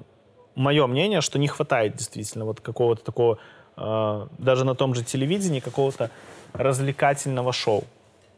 [0.57, 3.39] мое мнение, что не хватает действительно вот какого-то такого,
[3.77, 6.11] э, даже на том же телевидении, какого-то
[6.53, 7.85] развлекательного шоу,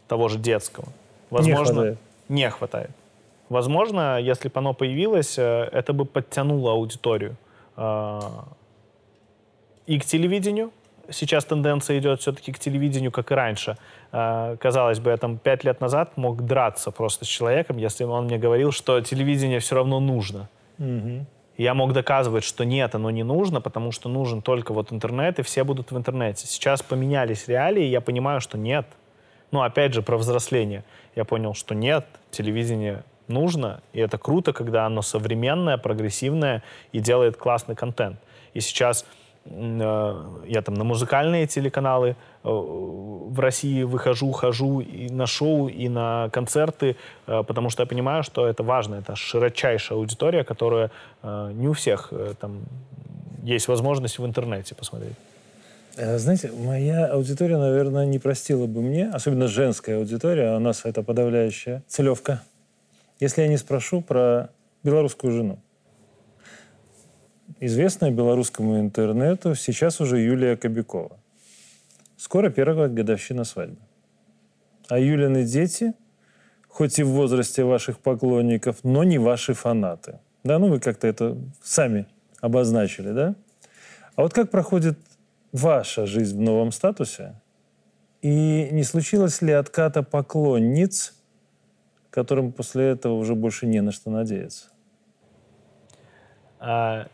[0.09, 0.89] того же детского.
[1.31, 1.99] Возможно, хватает.
[2.29, 2.91] не хватает.
[3.49, 7.37] Возможно, если бы оно появилось, э, это бы подтянуло аудиторию
[7.77, 8.21] э,
[9.87, 10.71] и к телевидению.
[11.11, 13.77] Сейчас тенденция идет все-таки к телевидению, как и раньше.
[14.13, 18.25] Э, Казалось бы, я там пять лет назад мог драться просто с человеком, если он
[18.27, 20.49] мне говорил, что телевидение все равно нужно.
[21.59, 25.43] Я мог доказывать, что нет, оно не нужно, потому что нужен только вот интернет, и
[25.43, 26.47] все будут в интернете.
[26.47, 28.87] Сейчас поменялись реалии, и я понимаю, что нет.
[29.51, 30.85] Ну, опять же, про взросление.
[31.17, 37.37] Я понял, что нет, телевидение нужно, и это круто, когда оно современное, прогрессивное и делает
[37.37, 38.21] классный контент.
[38.55, 39.05] И сейчас
[39.51, 42.15] я там на музыкальные телеканалы э,
[42.49, 46.97] в России выхожу, хожу и на шоу, и на концерты,
[47.27, 50.91] э, потому что я понимаю, что это важно, это широчайшая аудитория, которая
[51.23, 52.61] э, не у всех э, там
[53.43, 55.17] есть возможность в интернете посмотреть.
[55.97, 60.85] Э, Знаете, моя аудитория, наверное, не простила бы мне, особенно женская аудитория, а у нас
[60.85, 62.43] это подавляющая целевка,
[63.19, 64.51] если я не спрошу про
[64.85, 65.59] белорусскую жену.
[67.61, 71.19] Известная белорусскому интернету сейчас уже Юлия Кобякова.
[72.17, 73.79] Скоро первая годовщина свадьбы.
[74.89, 75.95] А Юлины дети,
[76.69, 80.21] хоть и в возрасте ваших поклонников, но не ваши фанаты.
[80.45, 82.07] Да, ну вы как-то это сами
[82.41, 83.35] обозначили, да?
[84.15, 84.97] А вот как проходит
[85.51, 87.35] ваша жизнь в новом статусе?
[88.23, 91.13] И не случилось ли отката поклонниц,
[92.11, 94.69] которым после этого уже больше не на что надеяться?
[96.61, 97.09] А,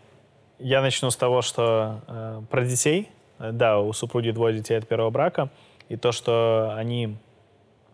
[0.59, 3.09] Я начну с того, что э, про детей.
[3.39, 5.49] Э, Да, у супруги двое детей от первого брака.
[5.89, 7.17] И то, что они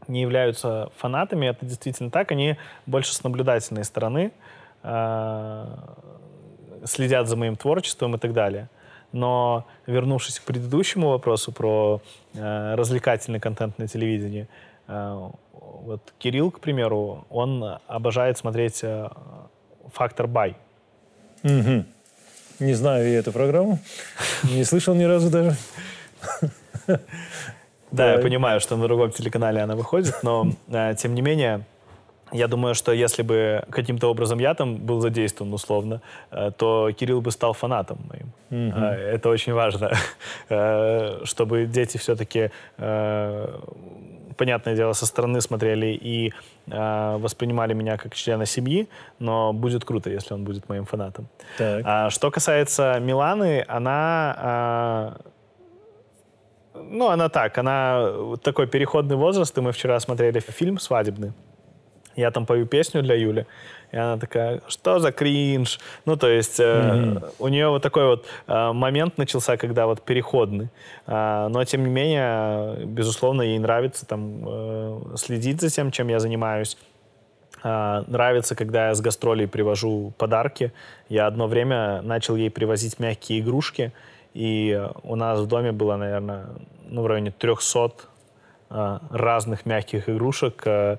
[0.09, 2.33] не являются фанатами, это действительно так.
[2.33, 2.57] Они
[2.87, 4.33] больше с наблюдательной стороны
[4.83, 5.67] э,
[6.85, 8.69] следят за моим творчеством и так далее.
[9.13, 12.01] Но вернувшись к предыдущему вопросу про
[12.35, 14.49] э, развлекательный контент на телевидении,
[14.87, 19.09] э, вот Кирилл, к примеру, он обожает смотреть э,
[19.93, 20.57] «Фактор Бай».
[21.43, 21.87] Мгм.
[22.61, 23.79] Не знаю я эту программу.
[24.45, 25.57] Не слышал ни разу даже.
[27.91, 31.65] Да, я понимаю, что на другом телеканале она выходит, но э, тем не менее,
[32.33, 36.01] я думаю, что если бы каким-то образом я там был задействован условно,
[36.31, 38.73] э, то Кирилл бы стал фанатом моим.
[38.73, 39.91] Э, Это очень важно,
[40.49, 42.51] э, чтобы дети все-таки,
[44.41, 46.33] понятное дело, со стороны смотрели и
[46.67, 48.87] э, воспринимали меня как члена семьи,
[49.19, 51.27] но будет круто, если он будет моим фанатом.
[51.59, 51.83] Так.
[51.85, 54.35] А что касается Миланы, она...
[54.39, 55.17] а,
[56.75, 61.33] ну, она так, она такой переходный возраст, и мы вчера смотрели фильм свадебный.
[62.17, 63.47] Я там пою песню для Юли,
[63.93, 65.79] и она такая, что за кринж?
[66.05, 70.69] Ну, то есть э, у нее вот такой вот э, момент начался, когда вот переходный.
[71.07, 76.21] А, но, тем не менее, безусловно, ей нравится там э, следить за тем, чем я
[76.21, 76.77] занимаюсь.
[77.63, 80.73] А, нравится, когда я с гастролей привожу подарки.
[81.09, 83.93] Я одно время начал ей привозить мягкие игрушки,
[84.35, 86.47] и у нас в доме было, наверное,
[86.89, 87.93] ну, в районе 300
[88.71, 90.63] а, разных мягких игрушек.
[90.65, 90.99] А,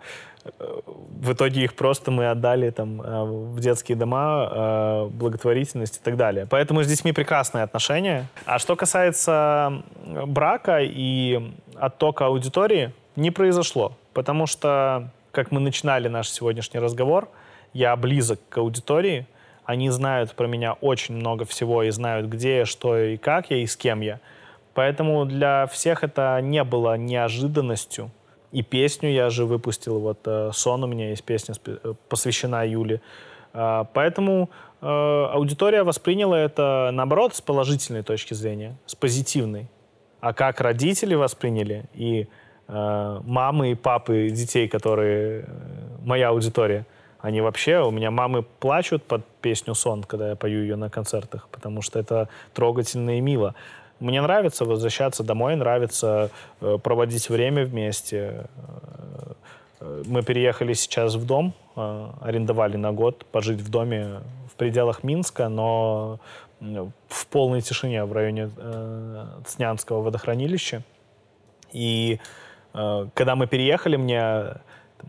[0.58, 6.18] в итоге их просто мы отдали там а, в детские дома, а, благотворительность и так
[6.18, 6.48] далее.
[6.50, 8.28] Поэтому с детьми прекрасные отношения.
[8.46, 9.84] А что касается
[10.26, 13.94] брака и оттока аудитории, не произошло.
[14.14, 17.30] Потому что, как мы начинали наш сегодняшний разговор,
[17.74, 19.28] я близок к аудитории,
[19.66, 23.58] они знают про меня очень много всего и знают, где я, что и как я,
[23.58, 24.20] и с кем я.
[24.74, 28.10] Поэтому для всех это не было неожиданностью.
[28.52, 33.02] И песню я же выпустил, вот э, «Сон» у меня есть песня, э, посвящена Юле.
[33.54, 34.50] А, Поэтому
[34.82, 39.68] э, аудитория восприняла это, наоборот, с положительной точки зрения, с позитивной.
[40.20, 42.28] А как родители восприняли, и
[42.68, 45.46] мамы и папы детей, которые
[46.06, 46.86] моя аудитория,
[47.20, 51.48] они вообще, у меня мамы плачут под песню «Сон», когда я пою ее на концертах,
[51.52, 53.56] потому что это трогательно и мило.
[54.02, 58.18] Мне нравится возвращаться домой, нравится э, проводить время вместе.
[58.18, 59.34] Э,
[59.80, 64.22] э, Мы переехали сейчас в дом, арендовали на год, пожить в доме
[64.52, 66.20] в пределах Минска, но
[67.08, 70.82] в полной тишине в районе э, Цнянского водохранилища.
[71.72, 72.20] И
[72.74, 74.56] э, когда мы переехали, мне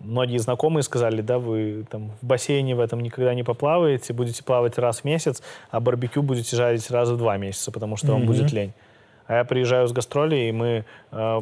[0.00, 4.78] многие знакомые сказали, да, вы там в бассейне в этом никогда не поплаваете, будете плавать
[4.78, 8.52] раз в месяц, а барбекю будете жарить раз в два месяца, потому что вам будет
[8.52, 8.72] лень.
[9.26, 10.84] А я приезжаю с гастролей, и мы...
[11.12, 11.40] э,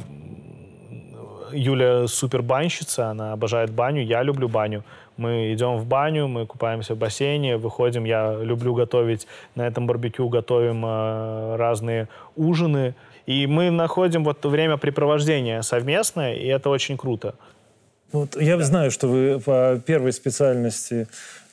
[1.53, 4.85] Юля супер банщица, она обожает баню, я люблю баню.
[5.17, 10.29] Мы идем в баню, мы купаемся в бассейне, выходим, я люблю готовить, на этом барбекю
[10.29, 12.95] готовим э, разные ужины.
[13.27, 17.35] И мы находим вот времяпрепровождение совместное, и это очень круто.
[18.13, 21.07] Вот я знаю, что вы по первой специальности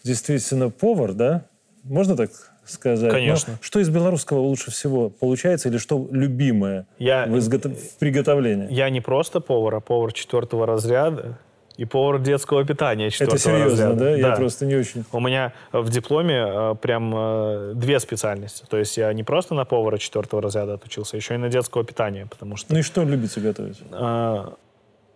[0.03, 1.43] действительно повар, да?
[1.83, 2.31] Можно так
[2.65, 3.11] сказать?
[3.11, 3.53] Конечно.
[3.53, 8.67] Но что из белорусского лучше всего получается или что любимое Я- в, изгото- в приготовлении?
[8.73, 11.37] Я не просто повар, а повар четвертого разряда
[11.77, 13.99] и повар детского питания четвертого Это серьезно, разряда.
[13.99, 14.15] да?
[14.29, 15.05] Я просто не очень...
[15.11, 18.65] У меня в дипломе э, прям э, две специальности.
[18.67, 22.25] То есть я не просто на повара четвертого разряда отучился, еще и на детского питания,
[22.25, 23.79] потому что, Ну и что любите готовить?
[23.91, 24.45] э,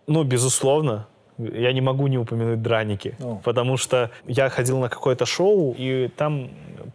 [0.06, 1.06] ну, безусловно,
[1.38, 3.40] я не могу не упомянуть драники, О.
[3.44, 6.50] потому что я ходил на какое-то шоу, и там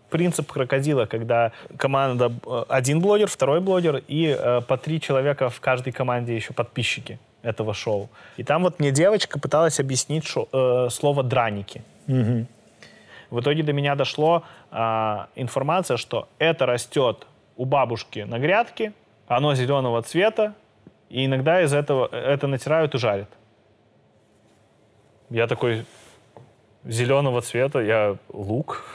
[0.10, 5.60] принцип крокодила, когда команда э, один блогер, второй блогер и э, по три человека в
[5.60, 8.10] каждой команде еще подписчики этого шоу.
[8.38, 11.82] И там вот мне девочка пыталась объяснить шо- э, слово драники.
[13.30, 17.28] В итоге до меня дошло а, информация, что это растет
[17.58, 18.94] у бабушки на грядке,
[19.28, 20.54] оно зеленого цвета,
[21.10, 23.28] и иногда из этого это натирают и жарят.
[25.30, 25.86] Я такой
[26.86, 28.84] зеленого цвета, я лук.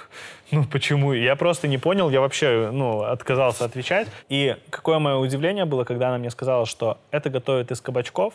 [0.55, 1.14] Ну почему?
[1.14, 4.07] Я просто не понял, я вообще ну, отказался отвечать.
[4.28, 8.35] И какое мое удивление было, когда она мне сказала, что это готовят из кабачков,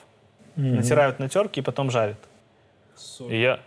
[0.55, 2.17] натирают на терке и потом жарят.
[3.29, 3.59] И я,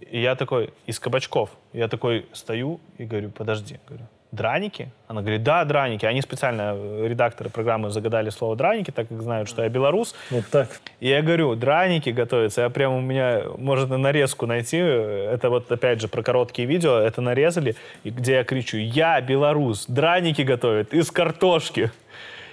[0.00, 1.48] и я такой, из кабачков.
[1.72, 4.04] Я такой стою и говорю, подожди, говорю,
[4.34, 4.90] драники?
[5.08, 6.06] Она говорит, да, драники.
[6.06, 10.14] Они специально, э, редакторы программы загадали слово драники, так как знают, что я белорус.
[10.30, 10.68] Вот так.
[11.00, 12.62] И я говорю, драники готовятся.
[12.62, 14.78] Я прям у меня, можно нарезку найти.
[14.78, 16.98] Это вот опять же про короткие видео.
[16.98, 21.90] Это нарезали, где я кричу, я белорус, драники готовят из картошки.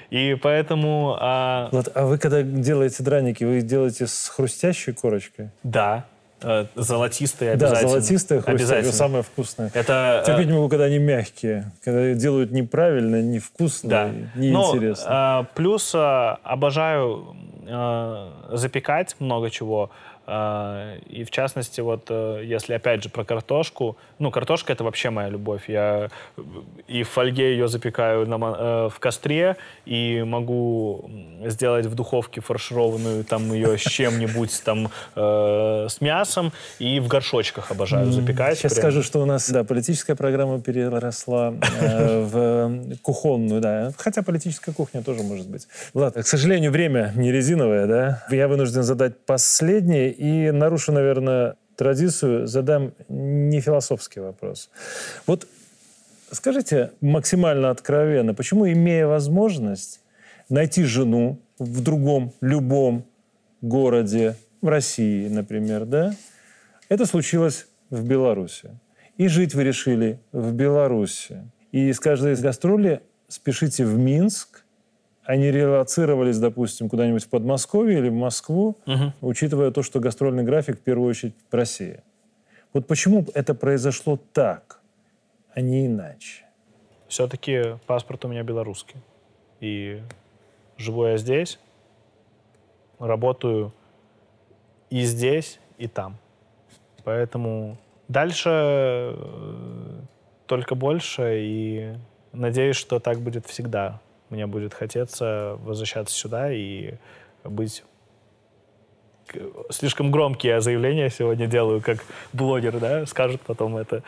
[0.09, 5.49] И поэтому, а, Вот, а вы когда делаете драники, вы их делаете с хрустящей корочкой?
[5.63, 6.05] да,
[6.75, 7.89] золотистые Да, обязательно.
[7.91, 8.93] золотистая хрустящая, Обязательно.
[8.93, 9.71] самое вкусное.
[9.73, 11.71] Это, э, Терпеть не могу, когда они мягкие.
[11.83, 14.09] Когда делают неправильно, невкусно, Да.
[14.35, 15.05] и неинтересно.
[15.05, 17.35] Ну, а, плюс обожаю
[18.51, 19.91] запекать много чего.
[20.27, 25.09] А, и в частности, вот э, если опять же про картошку, ну, картошка это вообще
[25.09, 25.67] моя любовь.
[25.67, 26.09] Я
[26.87, 31.09] и в фольге ее запекаю на э, в костре, и могу
[31.45, 37.71] сделать в духовке фаршированную там ее с чем-нибудь там э, с мясом, и в горшочках
[37.71, 38.57] обожаю запекать.
[38.57, 38.83] Сейчас прям.
[38.83, 43.91] скажу, что у нас да, политическая программа переросла э, в кухонную, да.
[43.97, 45.67] Хотя политическая кухня тоже может быть.
[45.93, 48.23] Ладно, к сожалению, время не резиновое, да.
[48.29, 54.69] Я вынужден задать последний и нарушу, наверное, традицию, задам не философский вопрос.
[55.25, 55.47] Вот
[56.31, 59.99] скажите максимально откровенно, почему, имея возможность
[60.47, 63.03] найти жену в другом, любом
[63.61, 66.13] городе, в России, например, да,
[66.87, 68.69] Это случилось в Беларуси.
[69.17, 71.49] И жить вы решили в Беларуси.
[71.71, 74.60] И с каждой из гастролей спешите в Минск,
[75.31, 79.13] они релацировались, допустим, куда-нибудь в Подмосковье или в Москву, угу.
[79.21, 82.01] учитывая то, что гастрольный график в первую очередь в России.
[82.73, 84.81] Вот почему это произошло так,
[85.53, 86.43] а не иначе?
[87.07, 88.97] Все-таки паспорт у меня белорусский.
[89.61, 90.01] И
[90.77, 91.59] живу я здесь,
[92.99, 93.71] работаю
[94.89, 96.17] и здесь, и там.
[97.05, 97.77] Поэтому
[98.09, 100.01] дальше э,
[100.45, 101.95] только больше, и
[102.33, 104.01] надеюсь, что так будет всегда.
[104.31, 106.95] Мне будет хотеться возвращаться сюда и
[107.43, 107.83] быть
[109.69, 111.99] слишком громкие заявления сегодня делаю, как
[112.33, 114.03] блогер, да, скажут потом это.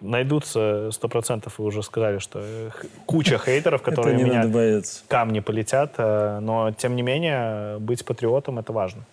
[0.00, 2.70] Найдутся сто процентов, вы уже сказали, что
[3.06, 9.04] куча хейтеров, которые меня камни полетят, э, но тем не менее быть патриотом это важно.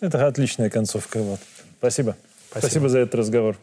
[0.00, 1.18] Это отличная концовка.
[1.18, 1.40] Вот.
[1.78, 2.16] Спасибо.
[2.50, 2.68] Спасибо.
[2.68, 3.56] Спасибо за этот разговор.